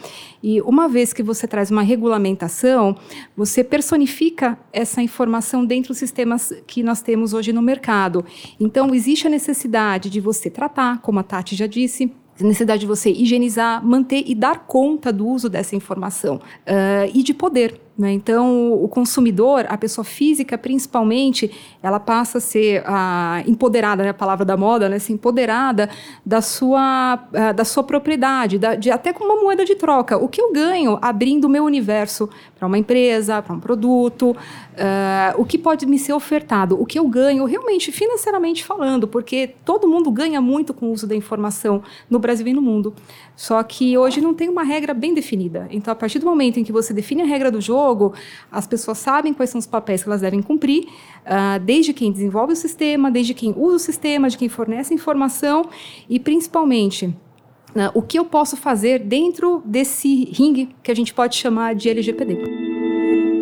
E 0.41 0.61
uma 0.61 0.89
vez 0.89 1.13
que 1.13 1.25
você 1.25 1.49
traz 1.49 1.69
uma 1.69 1.83
regulamentação, 1.83 2.95
você 3.37 3.65
personifica 3.65 4.57
essa 4.73 5.03
informação 5.03 5.67
dentro 5.67 5.89
dos 5.89 5.99
sistemas 5.99 6.53
que 6.69 6.85
nós 6.85 7.03
temos 7.03 7.35
hoje 7.35 7.53
no 7.53 7.61
mercado. 7.61 8.25
Então, 8.61 8.95
existe 8.95 9.27
a 9.27 9.31
necessidade 9.31 10.09
de 10.09 10.21
você 10.21 10.49
tratar, 10.49 11.01
como 11.01 11.19
a 11.19 11.25
Tati 11.25 11.57
já 11.57 11.67
disse, 11.67 12.13
necessidade 12.39 12.83
de 12.83 12.87
você 12.87 13.11
higienizar, 13.11 13.85
manter 13.85 14.23
e 14.25 14.37
dar 14.37 14.67
conta 14.67 15.13
do 15.13 15.27
uso 15.27 15.49
dessa 15.49 15.75
informação 15.75 16.37
uh, 16.37 17.11
e 17.13 17.25
de 17.25 17.35
poder. 17.35 17.86
Né? 17.99 18.13
Então, 18.13 18.73
o 18.75 18.87
consumidor, 18.89 19.65
a 19.71 19.79
pessoa 19.79 20.05
física 20.05 20.59
principalmente, 20.59 21.51
ela 21.83 21.99
passa 21.99 22.39
a 22.39 22.41
ser 22.41 22.83
uh, 22.83 23.49
empoderada, 23.49 24.03
né? 24.03 24.11
a 24.11 24.15
palavra 24.15 24.45
da 24.45 24.55
moda, 24.55 24.87
né? 24.87 24.99
ser 24.99 25.15
empoderada 25.15 25.89
da 26.25 26.43
sua, 26.43 27.19
uh, 27.33 27.55
da 27.55 27.65
sua 27.65 27.83
propriedade, 27.83 28.59
da, 28.59 28.75
de, 28.75 28.91
até 28.91 29.15
com 29.15 29.25
uma 29.25 29.41
moeda 29.41 29.65
de 29.65 29.75
troca. 29.75 30.19
O 30.19 30.29
que 30.29 30.43
eu 30.43 30.53
ganho 30.53 30.99
abrindo 31.01 31.47
o 31.47 31.49
meu 31.49 31.65
universo 31.65 32.29
para 32.59 32.67
uma 32.69 32.77
empresa, 32.77 33.41
para 33.41 33.55
um 33.55 33.61
produto, 33.61 34.37
uh, 34.77 35.41
o 35.41 35.45
que 35.45 35.59
pode 35.59 35.87
me 35.87 35.99
ser 35.99 36.13
ofertado, 36.13 36.81
o 36.81 36.87
que 36.87 36.99
eu 36.99 37.09
ganho 37.09 37.45
realmente 37.45 37.91
financeiramente 37.91 38.65
falando, 38.65 39.09
porque 39.09 39.55
todo 39.65 39.89
mundo 39.89 40.11
ganha 40.11 40.41
muito 40.41 40.75
com 40.75 40.87
o 40.87 40.93
uso 40.93 41.07
da 41.07 41.17
informação 41.17 41.83
no 42.09 42.19
Brasil 42.19 42.47
e 42.47 42.53
no 42.53 42.63
mundo. 42.63 42.95
Só 43.35 43.63
que 43.63 43.97
hoje 43.97 44.21
não 44.21 44.35
tem 44.35 44.49
uma 44.49 44.63
regra 44.63 44.95
bem 44.95 45.15
definida. 45.15 45.67
Então, 45.71 45.93
a 45.93 45.95
partir 45.95 46.19
do 46.19 46.27
momento 46.27 46.59
em 46.59 46.65
que 46.65 46.73
você 46.73 46.93
define 46.93 47.23
a 47.23 47.27
regra 47.27 47.51
do 47.51 47.61
jogo, 47.61 48.15
as 48.51 48.67
pessoas 48.67 48.99
sabem 48.99 49.33
quais 49.33 49.51
são 49.51 49.59
os 49.59 49.67
papéis 49.67 50.03
que 50.03 50.09
elas 50.09 50.21
devem 50.21 50.43
cumprir, 50.43 50.85
uh, 50.85 51.59
desde 51.63 51.93
quem 51.93 52.13
desenvolve 52.13 52.53
o 52.53 52.57
sistema, 52.57 53.11
desde 53.11 53.35
quem 53.35 53.55
usa 53.57 53.77
o 53.77 53.79
sistema, 53.79 54.29
de 54.29 54.39
quem 54.39 54.49
fornece 54.49 54.95
informação 54.95 55.69
e, 56.09 56.19
principalmente, 56.21 57.07
uh, 57.07 57.91
o 57.95 58.03
que 58.03 58.19
eu 58.19 58.25
posso 58.25 58.57
fazer 58.57 59.01
dentro 59.01 59.63
desse 59.65 60.25
ringue 60.33 60.75
que 60.83 60.91
a 60.91 60.95
gente 60.95 61.13
pode 61.13 61.37
chamar 61.37 61.75
de 61.75 61.89
LGPD. 61.89 62.66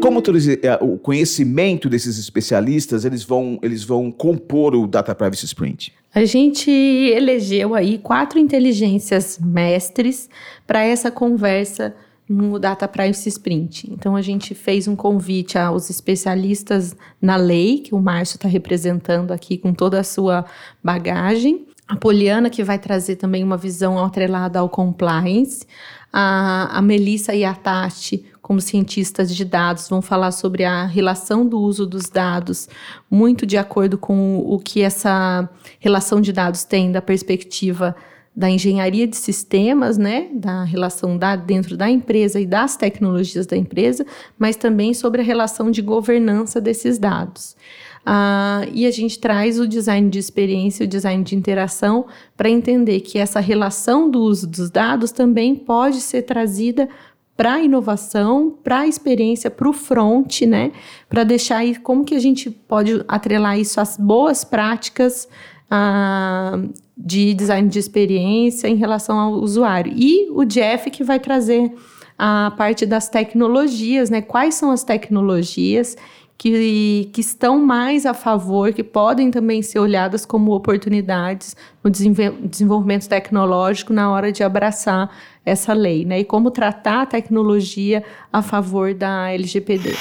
Como 0.04 0.20
é, 0.20 0.84
o 0.84 0.98
conhecimento 0.98 1.88
desses 1.88 2.18
especialistas, 2.18 3.06
eles 3.06 3.24
vão, 3.24 3.58
eles 3.62 3.84
vão 3.84 4.12
compor 4.12 4.74
o 4.74 4.86
Data 4.86 5.14
Privacy 5.14 5.46
Sprint? 5.46 5.94
A 6.14 6.26
gente 6.26 6.70
elegeu 6.70 7.74
aí 7.74 7.96
quatro 7.96 8.38
inteligências 8.38 9.38
mestres 9.42 10.28
para 10.66 10.84
essa 10.84 11.10
conversa 11.10 11.94
no 12.28 12.58
Data 12.58 12.86
Privacy 12.86 13.30
Sprint. 13.30 13.90
Então 13.90 14.14
a 14.14 14.20
gente 14.20 14.54
fez 14.54 14.86
um 14.86 14.94
convite 14.94 15.56
aos 15.56 15.88
especialistas 15.88 16.94
na 17.18 17.36
lei, 17.36 17.78
que 17.78 17.94
o 17.94 17.98
Márcio 17.98 18.36
está 18.36 18.46
representando 18.46 19.32
aqui 19.32 19.56
com 19.56 19.72
toda 19.72 19.98
a 19.98 20.04
sua 20.04 20.44
bagagem. 20.82 21.64
A 21.88 21.96
Poliana, 21.96 22.50
que 22.50 22.62
vai 22.62 22.78
trazer 22.78 23.16
também 23.16 23.42
uma 23.42 23.56
visão 23.56 23.98
atrelada 24.04 24.58
ao 24.58 24.68
compliance. 24.68 25.66
A, 26.12 26.78
a 26.78 26.82
Melissa 26.82 27.34
e 27.34 27.42
a 27.42 27.54
Tati, 27.54 28.26
como 28.44 28.60
cientistas 28.60 29.34
de 29.34 29.42
dados, 29.42 29.88
vão 29.88 30.02
falar 30.02 30.30
sobre 30.30 30.64
a 30.64 30.84
relação 30.84 31.46
do 31.46 31.58
uso 31.58 31.86
dos 31.86 32.10
dados, 32.10 32.68
muito 33.10 33.46
de 33.46 33.56
acordo 33.56 33.96
com 33.96 34.38
o 34.38 34.58
que 34.58 34.82
essa 34.82 35.48
relação 35.80 36.20
de 36.20 36.30
dados 36.30 36.62
tem 36.62 36.92
da 36.92 37.00
perspectiva 37.00 37.96
da 38.36 38.50
engenharia 38.50 39.06
de 39.06 39.16
sistemas, 39.16 39.96
né, 39.96 40.28
da 40.34 40.62
relação 40.62 41.16
da, 41.16 41.36
dentro 41.36 41.74
da 41.74 41.88
empresa 41.88 42.38
e 42.38 42.44
das 42.44 42.76
tecnologias 42.76 43.46
da 43.46 43.56
empresa, 43.56 44.04
mas 44.38 44.56
também 44.56 44.92
sobre 44.92 45.22
a 45.22 45.24
relação 45.24 45.70
de 45.70 45.80
governança 45.80 46.60
desses 46.60 46.98
dados. 46.98 47.56
Ah, 48.04 48.66
e 48.74 48.84
a 48.84 48.90
gente 48.90 49.18
traz 49.18 49.58
o 49.58 49.66
design 49.66 50.10
de 50.10 50.18
experiência, 50.18 50.84
o 50.84 50.88
design 50.88 51.24
de 51.24 51.34
interação, 51.34 52.04
para 52.36 52.50
entender 52.50 53.00
que 53.00 53.16
essa 53.16 53.40
relação 53.40 54.10
do 54.10 54.20
uso 54.20 54.46
dos 54.46 54.68
dados 54.68 55.10
também 55.10 55.54
pode 55.54 56.02
ser 56.02 56.22
trazida 56.22 56.90
para 57.36 57.54
a 57.54 57.60
inovação, 57.60 58.56
para 58.62 58.80
a 58.80 58.86
experiência, 58.86 59.50
para 59.50 59.68
o 59.68 59.72
front, 59.72 60.42
né? 60.42 60.72
Para 61.08 61.24
deixar 61.24 61.58
aí 61.58 61.74
como 61.74 62.04
que 62.04 62.14
a 62.14 62.20
gente 62.20 62.50
pode 62.50 63.04
atrelar 63.08 63.58
isso 63.58 63.80
às 63.80 63.96
boas 63.96 64.44
práticas 64.44 65.28
ah, 65.70 66.60
de 66.96 67.34
design 67.34 67.68
de 67.68 67.78
experiência 67.78 68.68
em 68.68 68.76
relação 68.76 69.18
ao 69.18 69.32
usuário. 69.32 69.92
E 69.96 70.30
o 70.30 70.44
Jeff 70.44 70.90
que 70.90 71.02
vai 71.02 71.18
trazer 71.18 71.72
a 72.16 72.52
parte 72.56 72.86
das 72.86 73.08
tecnologias, 73.08 74.10
né? 74.10 74.22
Quais 74.22 74.54
são 74.54 74.70
as 74.70 74.84
tecnologias 74.84 75.96
que, 76.36 77.10
que 77.12 77.20
estão 77.20 77.64
mais 77.64 78.04
a 78.04 78.12
favor, 78.12 78.72
que 78.72 78.82
podem 78.82 79.30
também 79.30 79.62
ser 79.62 79.78
olhadas 79.78 80.26
como 80.26 80.52
oportunidades 80.52 81.56
no 81.82 81.90
desenvolvimento 81.90 83.08
tecnológico 83.08 83.92
na 83.92 84.10
hora 84.10 84.32
de 84.32 84.42
abraçar 84.42 85.10
essa 85.44 85.72
lei, 85.72 86.04
né? 86.04 86.20
E 86.20 86.24
como 86.24 86.50
tratar 86.50 87.02
a 87.02 87.06
tecnologia 87.06 88.02
a 88.32 88.42
favor 88.42 88.94
da 88.94 89.30
LGPD. 89.30 89.94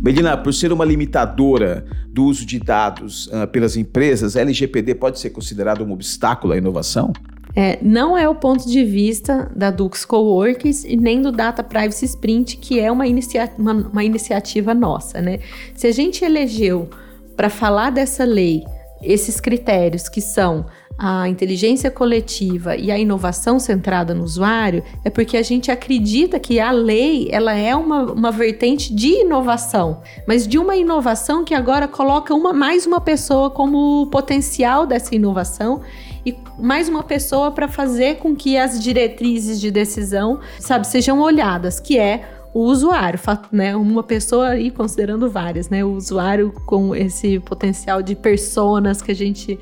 Melina, 0.00 0.36
por 0.36 0.54
ser 0.54 0.72
uma 0.72 0.84
limitadora 0.84 1.84
do 2.08 2.24
uso 2.26 2.46
de 2.46 2.60
dados 2.60 3.26
uh, 3.26 3.46
pelas 3.50 3.76
empresas, 3.76 4.36
a 4.36 4.40
LGPD 4.40 4.94
pode 4.94 5.18
ser 5.18 5.30
considerada 5.30 5.82
um 5.82 5.90
obstáculo 5.90 6.52
à 6.52 6.56
inovação? 6.56 7.12
É, 7.58 7.78
não 7.80 8.18
é 8.18 8.28
o 8.28 8.34
ponto 8.34 8.68
de 8.68 8.84
vista 8.84 9.50
da 9.56 9.70
Dux 9.70 10.04
Coworkers 10.04 10.84
e 10.84 10.94
nem 10.94 11.22
do 11.22 11.32
Data 11.32 11.64
Privacy 11.64 12.04
Sprint, 12.04 12.58
que 12.58 12.78
é 12.78 12.92
uma, 12.92 13.06
inicia 13.06 13.50
uma, 13.56 13.72
uma 13.72 14.04
iniciativa 14.04 14.74
nossa, 14.74 15.22
né? 15.22 15.40
Se 15.74 15.86
a 15.86 15.92
gente 15.92 16.22
elegeu 16.22 16.90
para 17.34 17.48
falar 17.48 17.88
dessa 17.88 18.24
lei 18.24 18.62
esses 19.02 19.40
critérios 19.40 20.06
que 20.06 20.20
são 20.20 20.66
a 20.98 21.28
inteligência 21.28 21.90
coletiva 21.90 22.74
e 22.74 22.90
a 22.90 22.98
inovação 22.98 23.58
centrada 23.58 24.14
no 24.14 24.24
usuário 24.24 24.82
é 25.04 25.10
porque 25.10 25.36
a 25.36 25.42
gente 25.42 25.70
acredita 25.70 26.40
que 26.40 26.58
a 26.58 26.70
lei 26.70 27.28
ela 27.30 27.54
é 27.54 27.76
uma, 27.76 28.12
uma 28.12 28.30
vertente 28.32 28.94
de 28.94 29.20
inovação, 29.20 30.00
mas 30.26 30.48
de 30.48 30.58
uma 30.58 30.74
inovação 30.74 31.44
que 31.44 31.54
agora 31.54 31.86
coloca 31.86 32.34
uma 32.34 32.52
mais 32.52 32.86
uma 32.86 33.00
pessoa 33.00 33.50
como 33.50 34.06
potencial 34.06 34.86
dessa 34.86 35.14
inovação 35.14 35.82
e 36.26 36.36
mais 36.58 36.88
uma 36.88 37.04
pessoa 37.04 37.52
para 37.52 37.68
fazer 37.68 38.16
com 38.16 38.34
que 38.34 38.58
as 38.58 38.82
diretrizes 38.82 39.60
de 39.60 39.70
decisão, 39.70 40.40
sabe, 40.58 40.84
sejam 40.84 41.20
olhadas, 41.20 41.78
que 41.78 41.96
é 41.96 42.28
o 42.52 42.64
usuário, 42.64 43.20
né? 43.52 43.76
Uma 43.76 44.02
pessoa 44.02 44.48
aí 44.48 44.72
considerando 44.72 45.30
várias, 45.30 45.68
né? 45.68 45.84
O 45.84 45.92
usuário 45.92 46.52
com 46.66 46.96
esse 46.96 47.38
potencial 47.38 48.02
de 48.02 48.16
personas 48.16 49.00
que 49.00 49.12
a 49.12 49.14
gente 49.14 49.56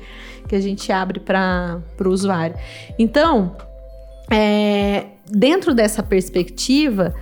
que 0.47 0.55
a 0.55 0.61
gente 0.61 0.91
abre 0.91 1.19
para 1.19 1.81
o 2.03 2.09
usuário. 2.09 2.55
Então, 2.97 3.55
é, 4.31 5.05
dentro 5.27 5.73
dessa 5.73 6.01
perspectiva, 6.03 7.13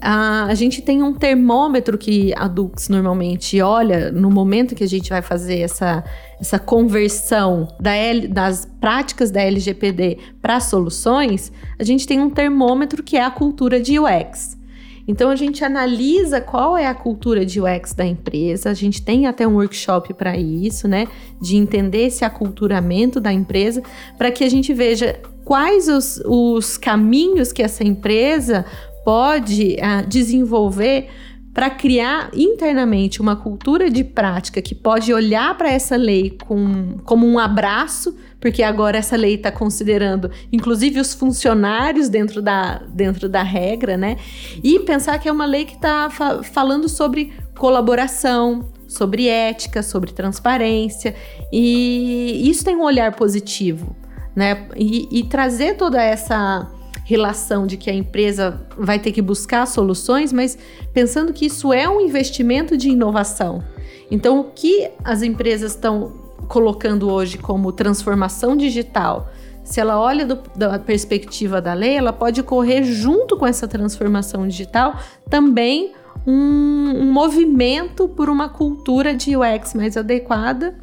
a, 0.00 0.46
a, 0.46 0.54
gente 0.54 0.80
tem 0.80 1.02
um 1.02 1.12
termômetro 1.12 1.98
que 1.98 2.32
a 2.36 2.48
Dux 2.48 2.88
normalmente 2.88 3.60
olha 3.60 4.10
no 4.10 4.30
momento 4.30 4.74
que 4.74 4.82
a 4.82 4.88
gente 4.88 5.10
vai 5.10 5.20
fazer 5.20 5.60
essa, 5.60 6.02
essa 6.40 6.58
conversão 6.58 7.68
da 7.78 7.94
L, 7.94 8.26
das 8.26 8.64
práticas 8.80 9.30
da 9.30 9.42
LGPD 9.42 10.18
para 10.40 10.58
soluções. 10.58 11.52
A 11.78 11.84
gente 11.84 12.06
tem 12.06 12.18
um 12.20 12.30
termômetro 12.30 13.02
que 13.02 13.16
é 13.16 13.24
a 13.24 13.30
cultura 13.30 13.80
de 13.80 13.98
UX. 13.98 14.58
Então 15.06 15.28
a 15.28 15.36
gente 15.36 15.64
analisa 15.64 16.40
qual 16.40 16.78
é 16.78 16.86
a 16.86 16.94
cultura 16.94 17.44
de 17.44 17.60
UX 17.60 17.92
da 17.92 18.06
empresa, 18.06 18.70
a 18.70 18.74
gente 18.74 19.02
tem 19.02 19.26
até 19.26 19.46
um 19.46 19.56
workshop 19.56 20.14
para 20.14 20.36
isso, 20.36 20.86
né? 20.86 21.08
De 21.40 21.56
entender 21.56 22.06
esse 22.06 22.24
aculturamento 22.24 23.20
da 23.20 23.32
empresa, 23.32 23.82
para 24.16 24.30
que 24.30 24.44
a 24.44 24.48
gente 24.48 24.72
veja 24.72 25.20
quais 25.44 25.88
os, 25.88 26.22
os 26.24 26.76
caminhos 26.76 27.52
que 27.52 27.62
essa 27.62 27.82
empresa 27.82 28.64
pode 29.04 29.76
uh, 29.80 30.06
desenvolver 30.06 31.08
para 31.52 31.68
criar 31.68 32.30
internamente 32.32 33.20
uma 33.20 33.34
cultura 33.34 33.90
de 33.90 34.04
prática 34.04 34.62
que 34.62 34.74
pode 34.74 35.12
olhar 35.12 35.56
para 35.58 35.70
essa 35.70 35.96
lei 35.96 36.36
com, 36.46 36.98
como 37.04 37.26
um 37.26 37.38
abraço, 37.38 38.16
porque 38.40 38.62
agora 38.62 38.98
essa 38.98 39.16
lei 39.16 39.34
está 39.34 39.50
considerando, 39.50 40.30
inclusive, 40.52 41.00
os 41.00 41.12
funcionários 41.12 42.08
dentro 42.08 42.40
da, 42.40 42.82
dentro 42.88 43.28
da 43.28 43.42
regra, 43.42 43.96
né? 43.96 44.16
E 44.62 44.78
pensar 44.80 45.18
que 45.18 45.28
é 45.28 45.32
uma 45.32 45.46
lei 45.46 45.64
que 45.64 45.74
está 45.74 46.08
fa 46.08 46.42
falando 46.42 46.88
sobre 46.88 47.32
colaboração, 47.58 48.70
sobre 48.86 49.26
ética, 49.28 49.82
sobre 49.82 50.12
transparência, 50.12 51.14
e 51.52 52.48
isso 52.48 52.64
tem 52.64 52.76
um 52.76 52.82
olhar 52.82 53.14
positivo, 53.14 53.94
né? 54.34 54.68
e, 54.76 55.08
e 55.10 55.24
trazer 55.24 55.76
toda 55.76 56.02
essa 56.02 56.70
relação 57.10 57.66
de 57.66 57.76
que 57.76 57.90
a 57.90 57.92
empresa 57.92 58.64
vai 58.78 58.96
ter 59.00 59.10
que 59.10 59.20
buscar 59.20 59.66
soluções, 59.66 60.32
mas 60.32 60.56
pensando 60.94 61.32
que 61.32 61.46
isso 61.46 61.72
é 61.72 61.88
um 61.88 62.00
investimento 62.00 62.76
de 62.76 62.88
inovação. 62.88 63.64
Então, 64.08 64.38
o 64.38 64.44
que 64.44 64.88
as 65.02 65.20
empresas 65.20 65.72
estão 65.72 66.12
colocando 66.46 67.10
hoje 67.10 67.36
como 67.36 67.72
transformação 67.72 68.56
digital, 68.56 69.28
se 69.64 69.80
ela 69.80 69.98
olha 69.98 70.24
do, 70.24 70.38
da 70.54 70.78
perspectiva 70.78 71.60
da 71.60 71.74
lei, 71.74 71.96
ela 71.96 72.12
pode 72.12 72.44
correr 72.44 72.84
junto 72.84 73.36
com 73.36 73.44
essa 73.44 73.66
transformação 73.66 74.46
digital 74.46 74.94
também 75.28 75.92
um, 76.24 76.92
um 76.96 77.12
movimento 77.12 78.08
por 78.08 78.30
uma 78.30 78.48
cultura 78.48 79.12
de 79.12 79.36
UX 79.36 79.74
mais 79.74 79.96
adequada. 79.96 80.78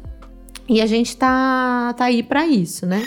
E 0.68 0.82
a 0.82 0.86
gente 0.86 1.16
tá, 1.16 1.94
tá 1.96 2.04
aí 2.04 2.22
para 2.22 2.46
isso, 2.46 2.84
né? 2.84 3.02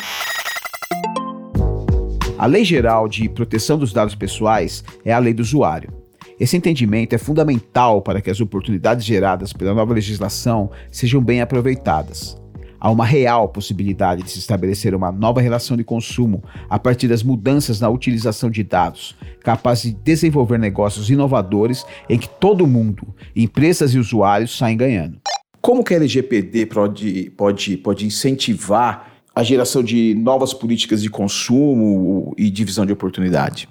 A 2.42 2.48
Lei 2.48 2.66
Geral 2.66 3.08
de 3.08 3.30
Proteção 3.30 3.78
dos 3.78 3.94
Dados 3.94 4.16
Pessoais 4.16 4.84
é 5.06 5.14
a 5.14 5.20
lei 5.20 5.32
do 5.32 5.44
usuário. 5.44 5.94
Esse 6.40 6.58
entendimento 6.58 7.14
é 7.14 7.20
fundamental 7.20 8.02
para 8.02 8.20
que 8.20 8.32
as 8.32 8.42
oportunidades 8.42 9.06
geradas 9.06 9.54
pela 9.54 9.76
nova 9.76 9.94
legislação 9.94 10.72
sejam 10.92 11.22
bem 11.22 11.40
aproveitadas. 11.40 12.36
Há 12.80 12.90
uma 12.90 13.06
real 13.06 13.48
possibilidade 13.50 14.24
de 14.24 14.32
se 14.32 14.40
estabelecer 14.40 14.96
uma 14.96 15.12
nova 15.12 15.40
relação 15.40 15.78
de 15.78 15.84
consumo 15.84 16.44
a 16.68 16.80
partir 16.80 17.08
das 17.08 17.22
mudanças 17.22 17.80
na 17.80 17.90
utilização 17.90 18.50
de 18.50 18.64
dados, 18.64 19.16
capaz 19.44 19.84
de 19.84 19.92
desenvolver 19.92 20.58
negócios 20.58 21.12
inovadores 21.12 21.86
em 22.10 22.18
que 22.18 22.28
todo 22.28 22.66
mundo, 22.66 23.14
empresas 23.36 23.94
e 23.94 24.00
usuários, 24.00 24.58
saem 24.58 24.76
ganhando. 24.76 25.20
Como 25.62 25.84
que 25.84 25.94
a 25.94 25.98
LGPD 25.98 26.66
pode, 26.66 27.30
pode, 27.38 27.78
pode 27.78 28.04
incentivar 28.04 29.11
a 29.34 29.44
geração 29.44 29.82
de 29.82 30.14
novas 30.16 30.54
políticas 30.54 31.02
de 31.02 31.10
consumo 31.10 32.34
e 32.38 32.50
divisão 32.50 32.86
de 32.86 32.94
oportunidade? 32.94 33.68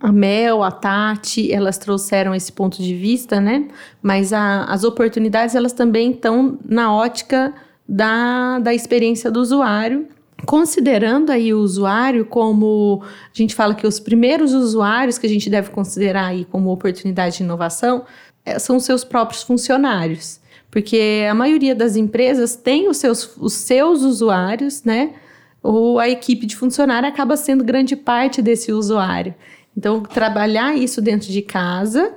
A 0.00 0.12
Mel, 0.12 0.62
a 0.62 0.70
Tati, 0.70 1.50
elas 1.50 1.78
trouxeram 1.78 2.34
esse 2.34 2.52
ponto 2.52 2.82
de 2.82 2.94
vista, 2.94 3.40
né? 3.40 3.68
Mas 4.02 4.32
a, 4.32 4.64
as 4.64 4.84
oportunidades, 4.84 5.54
elas 5.54 5.72
também 5.72 6.10
estão 6.10 6.58
na 6.68 6.94
ótica 6.94 7.54
da, 7.88 8.58
da 8.58 8.74
experiência 8.74 9.30
do 9.30 9.40
usuário, 9.40 10.06
considerando 10.44 11.30
aí 11.30 11.54
o 11.54 11.60
usuário 11.60 12.26
como 12.26 13.02
a 13.02 13.38
gente 13.38 13.54
fala 13.54 13.74
que 13.74 13.86
os 13.86 13.98
primeiros 13.98 14.52
usuários 14.52 15.16
que 15.16 15.26
a 15.26 15.30
gente 15.30 15.48
deve 15.48 15.70
considerar 15.70 16.26
aí 16.26 16.44
como 16.44 16.70
oportunidade 16.70 17.38
de 17.38 17.42
inovação 17.42 18.04
é, 18.44 18.58
são 18.58 18.78
seus 18.78 19.04
próprios 19.04 19.42
funcionários. 19.42 20.40
Porque 20.74 21.24
a 21.30 21.34
maioria 21.36 21.72
das 21.72 21.94
empresas 21.94 22.56
tem 22.56 22.88
os 22.88 22.96
seus, 22.96 23.36
os 23.36 23.52
seus 23.52 24.02
usuários, 24.02 24.82
né? 24.82 25.12
Ou 25.62 26.00
a 26.00 26.08
equipe 26.08 26.46
de 26.46 26.56
funcionário 26.56 27.08
acaba 27.08 27.36
sendo 27.36 27.62
grande 27.62 27.94
parte 27.94 28.42
desse 28.42 28.72
usuário. 28.72 29.32
Então, 29.76 30.02
trabalhar 30.02 30.76
isso 30.76 31.00
dentro 31.00 31.28
de 31.30 31.42
casa, 31.42 32.12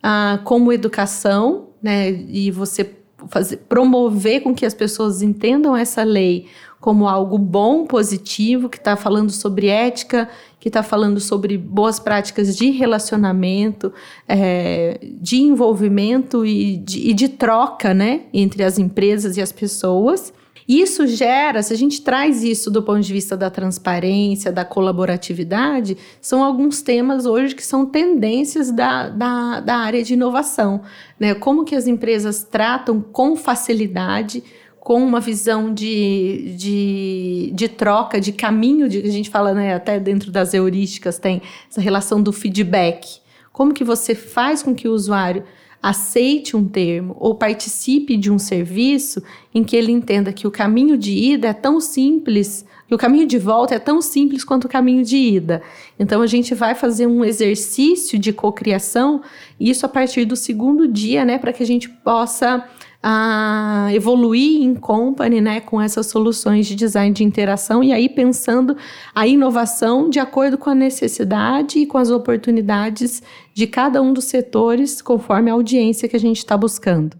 ah, 0.00 0.38
como 0.44 0.72
educação, 0.72 1.70
né? 1.82 2.12
E 2.12 2.52
você 2.52 2.94
fazer, 3.26 3.56
promover 3.68 4.42
com 4.42 4.54
que 4.54 4.64
as 4.64 4.72
pessoas 4.72 5.20
entendam 5.20 5.76
essa 5.76 6.04
lei 6.04 6.46
como 6.80 7.06
algo 7.06 7.36
bom, 7.36 7.84
positivo, 7.84 8.68
que 8.68 8.78
está 8.78 8.96
falando 8.96 9.30
sobre 9.30 9.66
ética, 9.68 10.28
que 10.58 10.68
está 10.68 10.82
falando 10.82 11.20
sobre 11.20 11.58
boas 11.58 12.00
práticas 12.00 12.56
de 12.56 12.70
relacionamento, 12.70 13.92
é, 14.26 14.98
de 15.20 15.36
envolvimento 15.36 16.44
e 16.44 16.78
de, 16.78 17.10
e 17.10 17.12
de 17.12 17.28
troca 17.28 17.92
né, 17.92 18.22
entre 18.32 18.64
as 18.64 18.78
empresas 18.78 19.36
e 19.36 19.42
as 19.42 19.52
pessoas. 19.52 20.32
Isso 20.66 21.06
gera, 21.06 21.62
se 21.62 21.72
a 21.72 21.76
gente 21.76 22.00
traz 22.00 22.44
isso 22.44 22.70
do 22.70 22.82
ponto 22.82 23.00
de 23.00 23.12
vista 23.12 23.36
da 23.36 23.50
transparência, 23.50 24.52
da 24.52 24.64
colaboratividade, 24.64 25.98
são 26.20 26.44
alguns 26.44 26.80
temas 26.80 27.26
hoje 27.26 27.54
que 27.56 27.66
são 27.66 27.84
tendências 27.84 28.70
da, 28.70 29.08
da, 29.08 29.60
da 29.60 29.76
área 29.76 30.02
de 30.02 30.14
inovação. 30.14 30.82
Né? 31.18 31.34
Como 31.34 31.64
que 31.64 31.74
as 31.74 31.86
empresas 31.86 32.44
tratam 32.44 33.00
com 33.00 33.34
facilidade 33.34 34.44
com 34.80 35.02
uma 35.02 35.20
visão 35.20 35.72
de, 35.72 36.54
de, 36.56 37.52
de 37.54 37.68
troca, 37.68 38.18
de 38.18 38.32
caminho, 38.32 38.88
de, 38.88 38.98
a 38.98 39.10
gente 39.10 39.28
fala 39.28 39.52
né, 39.52 39.74
até 39.74 40.00
dentro 40.00 40.32
das 40.32 40.54
heurísticas, 40.54 41.18
tem 41.18 41.42
essa 41.70 41.82
relação 41.82 42.22
do 42.22 42.32
feedback. 42.32 43.20
Como 43.52 43.74
que 43.74 43.84
você 43.84 44.14
faz 44.14 44.62
com 44.62 44.74
que 44.74 44.88
o 44.88 44.92
usuário 44.92 45.44
aceite 45.82 46.56
um 46.56 46.66
termo 46.66 47.16
ou 47.18 47.34
participe 47.34 48.16
de 48.16 48.30
um 48.30 48.38
serviço 48.38 49.22
em 49.54 49.64
que 49.64 49.76
ele 49.76 49.92
entenda 49.92 50.32
que 50.32 50.46
o 50.46 50.50
caminho 50.50 50.96
de 50.96 51.12
ida 51.12 51.48
é 51.48 51.52
tão 51.54 51.80
simples, 51.80 52.66
que 52.86 52.94
o 52.94 52.98
caminho 52.98 53.26
de 53.26 53.38
volta 53.38 53.74
é 53.74 53.78
tão 53.78 54.02
simples 54.02 54.44
quanto 54.44 54.64
o 54.64 54.68
caminho 54.68 55.04
de 55.04 55.16
ida. 55.16 55.62
Então 55.98 56.20
a 56.20 56.26
gente 56.26 56.54
vai 56.54 56.74
fazer 56.74 57.06
um 57.06 57.24
exercício 57.24 58.18
de 58.18 58.32
cocriação, 58.32 59.22
isso 59.58 59.86
a 59.86 59.88
partir 59.88 60.24
do 60.24 60.36
segundo 60.36 60.86
dia, 60.86 61.24
né, 61.24 61.38
para 61.38 61.52
que 61.52 61.62
a 61.62 61.66
gente 61.66 61.88
possa 61.88 62.66
a 63.02 63.88
evoluir 63.92 64.62
em 64.62 64.74
company, 64.74 65.40
né, 65.40 65.60
com 65.60 65.80
essas 65.80 66.06
soluções 66.06 66.66
de 66.66 66.74
design 66.74 67.14
de 67.14 67.24
interação 67.24 67.82
e 67.82 67.92
aí 67.92 68.08
pensando 68.08 68.76
a 69.14 69.26
inovação 69.26 70.10
de 70.10 70.18
acordo 70.18 70.58
com 70.58 70.68
a 70.68 70.74
necessidade 70.74 71.78
e 71.78 71.86
com 71.86 71.96
as 71.96 72.10
oportunidades 72.10 73.22
de 73.54 73.66
cada 73.66 74.02
um 74.02 74.12
dos 74.12 74.24
setores, 74.24 75.00
conforme 75.00 75.50
a 75.50 75.54
audiência 75.54 76.08
que 76.08 76.16
a 76.16 76.20
gente 76.20 76.38
está 76.38 76.56
buscando. 76.56 77.16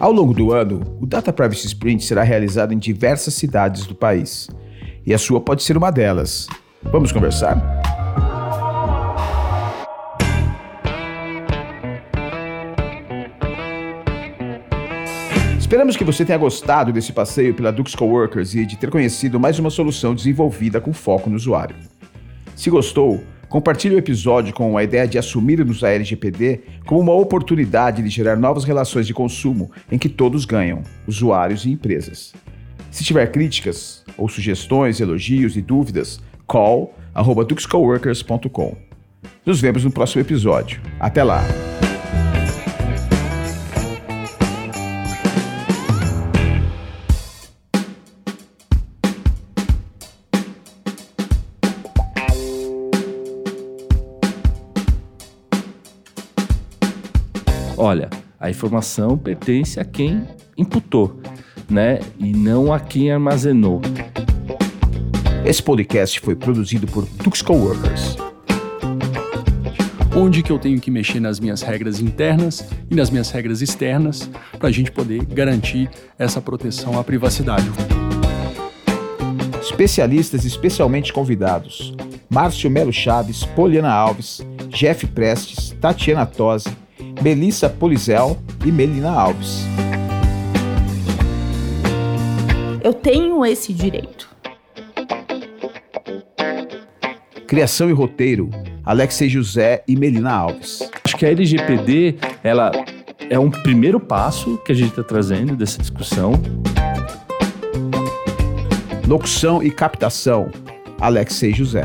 Ao 0.00 0.12
longo 0.12 0.34
do 0.34 0.52
ano, 0.52 0.82
o 1.00 1.06
Data 1.06 1.32
Privacy 1.32 1.66
Sprint 1.68 2.04
será 2.04 2.22
realizado 2.22 2.74
em 2.74 2.78
diversas 2.78 3.34
cidades 3.34 3.86
do 3.86 3.94
país. 3.94 4.48
E 5.06 5.14
a 5.14 5.18
sua 5.18 5.40
pode 5.40 5.62
ser 5.62 5.76
uma 5.76 5.90
delas. 5.90 6.48
Vamos 6.82 7.12
conversar? 7.12 7.93
Esperamos 15.74 15.96
que 15.96 16.04
você 16.04 16.24
tenha 16.24 16.38
gostado 16.38 16.92
desse 16.92 17.12
passeio 17.12 17.52
pela 17.52 17.72
Dux 17.72 17.96
Coworkers 17.96 18.54
e 18.54 18.64
de 18.64 18.76
ter 18.76 18.90
conhecido 18.90 19.40
mais 19.40 19.58
uma 19.58 19.70
solução 19.70 20.14
desenvolvida 20.14 20.80
com 20.80 20.92
foco 20.92 21.28
no 21.28 21.34
usuário. 21.34 21.74
Se 22.54 22.70
gostou, 22.70 23.24
compartilhe 23.48 23.96
o 23.96 23.98
episódio 23.98 24.54
com 24.54 24.78
a 24.78 24.84
ideia 24.84 25.08
de 25.08 25.18
assumirmos 25.18 25.82
a 25.82 25.90
LGPD 25.90 26.60
como 26.86 27.00
uma 27.00 27.12
oportunidade 27.12 28.04
de 28.04 28.08
gerar 28.08 28.36
novas 28.36 28.62
relações 28.62 29.04
de 29.04 29.12
consumo 29.12 29.68
em 29.90 29.98
que 29.98 30.08
todos 30.08 30.44
ganham, 30.44 30.84
usuários 31.08 31.64
e 31.64 31.72
empresas. 31.72 32.32
Se 32.92 33.02
tiver 33.02 33.32
críticas 33.32 34.04
ou 34.16 34.28
sugestões, 34.28 35.00
elogios 35.00 35.56
e 35.56 35.60
dúvidas, 35.60 36.20
call@duxcoworkers.com. 36.46 38.76
Nos 39.44 39.60
vemos 39.60 39.82
no 39.82 39.90
próximo 39.90 40.22
episódio. 40.22 40.80
Até 41.00 41.24
lá. 41.24 41.42
A 58.44 58.50
informação 58.50 59.16
pertence 59.16 59.80
a 59.80 59.84
quem 59.86 60.22
imputou, 60.54 61.18
né? 61.66 62.00
E 62.18 62.30
não 62.30 62.74
a 62.74 62.78
quem 62.78 63.10
armazenou. 63.10 63.80
Esse 65.46 65.62
podcast 65.62 66.20
foi 66.20 66.36
produzido 66.36 66.86
por 66.86 67.06
Tux 67.06 67.40
Coworkers. 67.40 68.18
Onde 70.14 70.42
que 70.42 70.52
eu 70.52 70.58
tenho 70.58 70.78
que 70.78 70.90
mexer 70.90 71.20
nas 71.20 71.40
minhas 71.40 71.62
regras 71.62 72.00
internas 72.00 72.68
e 72.90 72.94
nas 72.94 73.08
minhas 73.08 73.30
regras 73.30 73.62
externas 73.62 74.28
para 74.58 74.68
a 74.68 74.72
gente 74.72 74.92
poder 74.92 75.24
garantir 75.24 75.88
essa 76.18 76.38
proteção 76.38 76.98
à 76.98 77.02
privacidade. 77.02 77.70
Especialistas 79.58 80.44
especialmente 80.44 81.14
convidados: 81.14 81.94
Márcio 82.28 82.70
Melo 82.70 82.92
Chaves, 82.92 83.42
Poliana 83.42 83.90
Alves, 83.90 84.42
Jeff 84.68 85.06
Prestes, 85.06 85.74
Tatiana 85.80 86.26
Tosi, 86.26 86.83
Melissa 87.24 87.70
Polizel 87.70 88.36
e 88.66 88.70
Melina 88.70 89.10
Alves. 89.10 89.64
Eu 92.82 92.92
tenho 92.92 93.46
esse 93.46 93.72
direito. 93.72 94.28
Criação 97.46 97.88
e 97.88 97.94
roteiro: 97.94 98.50
Alexei 98.84 99.30
José 99.30 99.82
e 99.88 99.96
Melina 99.96 100.34
Alves. 100.34 100.80
Acho 101.02 101.16
que 101.16 101.24
a 101.24 101.30
LGPD, 101.30 102.16
ela 102.42 102.70
é 103.30 103.38
um 103.38 103.50
primeiro 103.50 103.98
passo 103.98 104.58
que 104.58 104.72
a 104.72 104.74
gente 104.74 104.90
está 104.90 105.02
trazendo 105.02 105.56
dessa 105.56 105.78
discussão. 105.78 106.34
Locução 109.08 109.62
e 109.62 109.70
captação: 109.70 110.50
Alexei 111.00 111.54
José. 111.54 111.84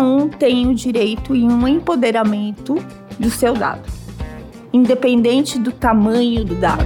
Um 0.00 0.28
tem 0.28 0.66
o 0.66 0.74
direito 0.74 1.34
em 1.34 1.50
um 1.50 1.66
empoderamento 1.68 2.76
do 3.18 3.30
seu 3.30 3.54
dado, 3.54 3.88
independente 4.72 5.58
do 5.58 5.72
tamanho 5.72 6.44
do 6.44 6.54
dado. 6.54 6.84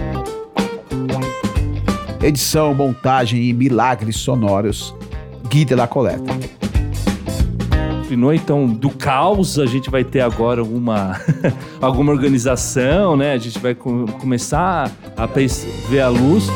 Edição, 2.22 2.74
montagem 2.74 3.42
e 3.42 3.52
milagres 3.52 4.16
sonoros. 4.16 4.94
Gui 5.48 5.64
de 5.64 5.74
la 5.74 5.86
Coleta. 5.86 6.32
Então, 8.34 8.66
do 8.66 8.90
caos, 8.90 9.58
a 9.58 9.66
gente 9.66 9.90
vai 9.90 10.04
ter 10.04 10.20
agora 10.20 10.62
uma, 10.62 11.20
alguma 11.82 12.12
organização, 12.12 13.16
né? 13.16 13.32
A 13.32 13.38
gente 13.38 13.58
vai 13.58 13.74
começar 13.74 14.90
a 15.16 15.26
ver 15.88 16.00
a 16.00 16.08
luz. 16.08 16.46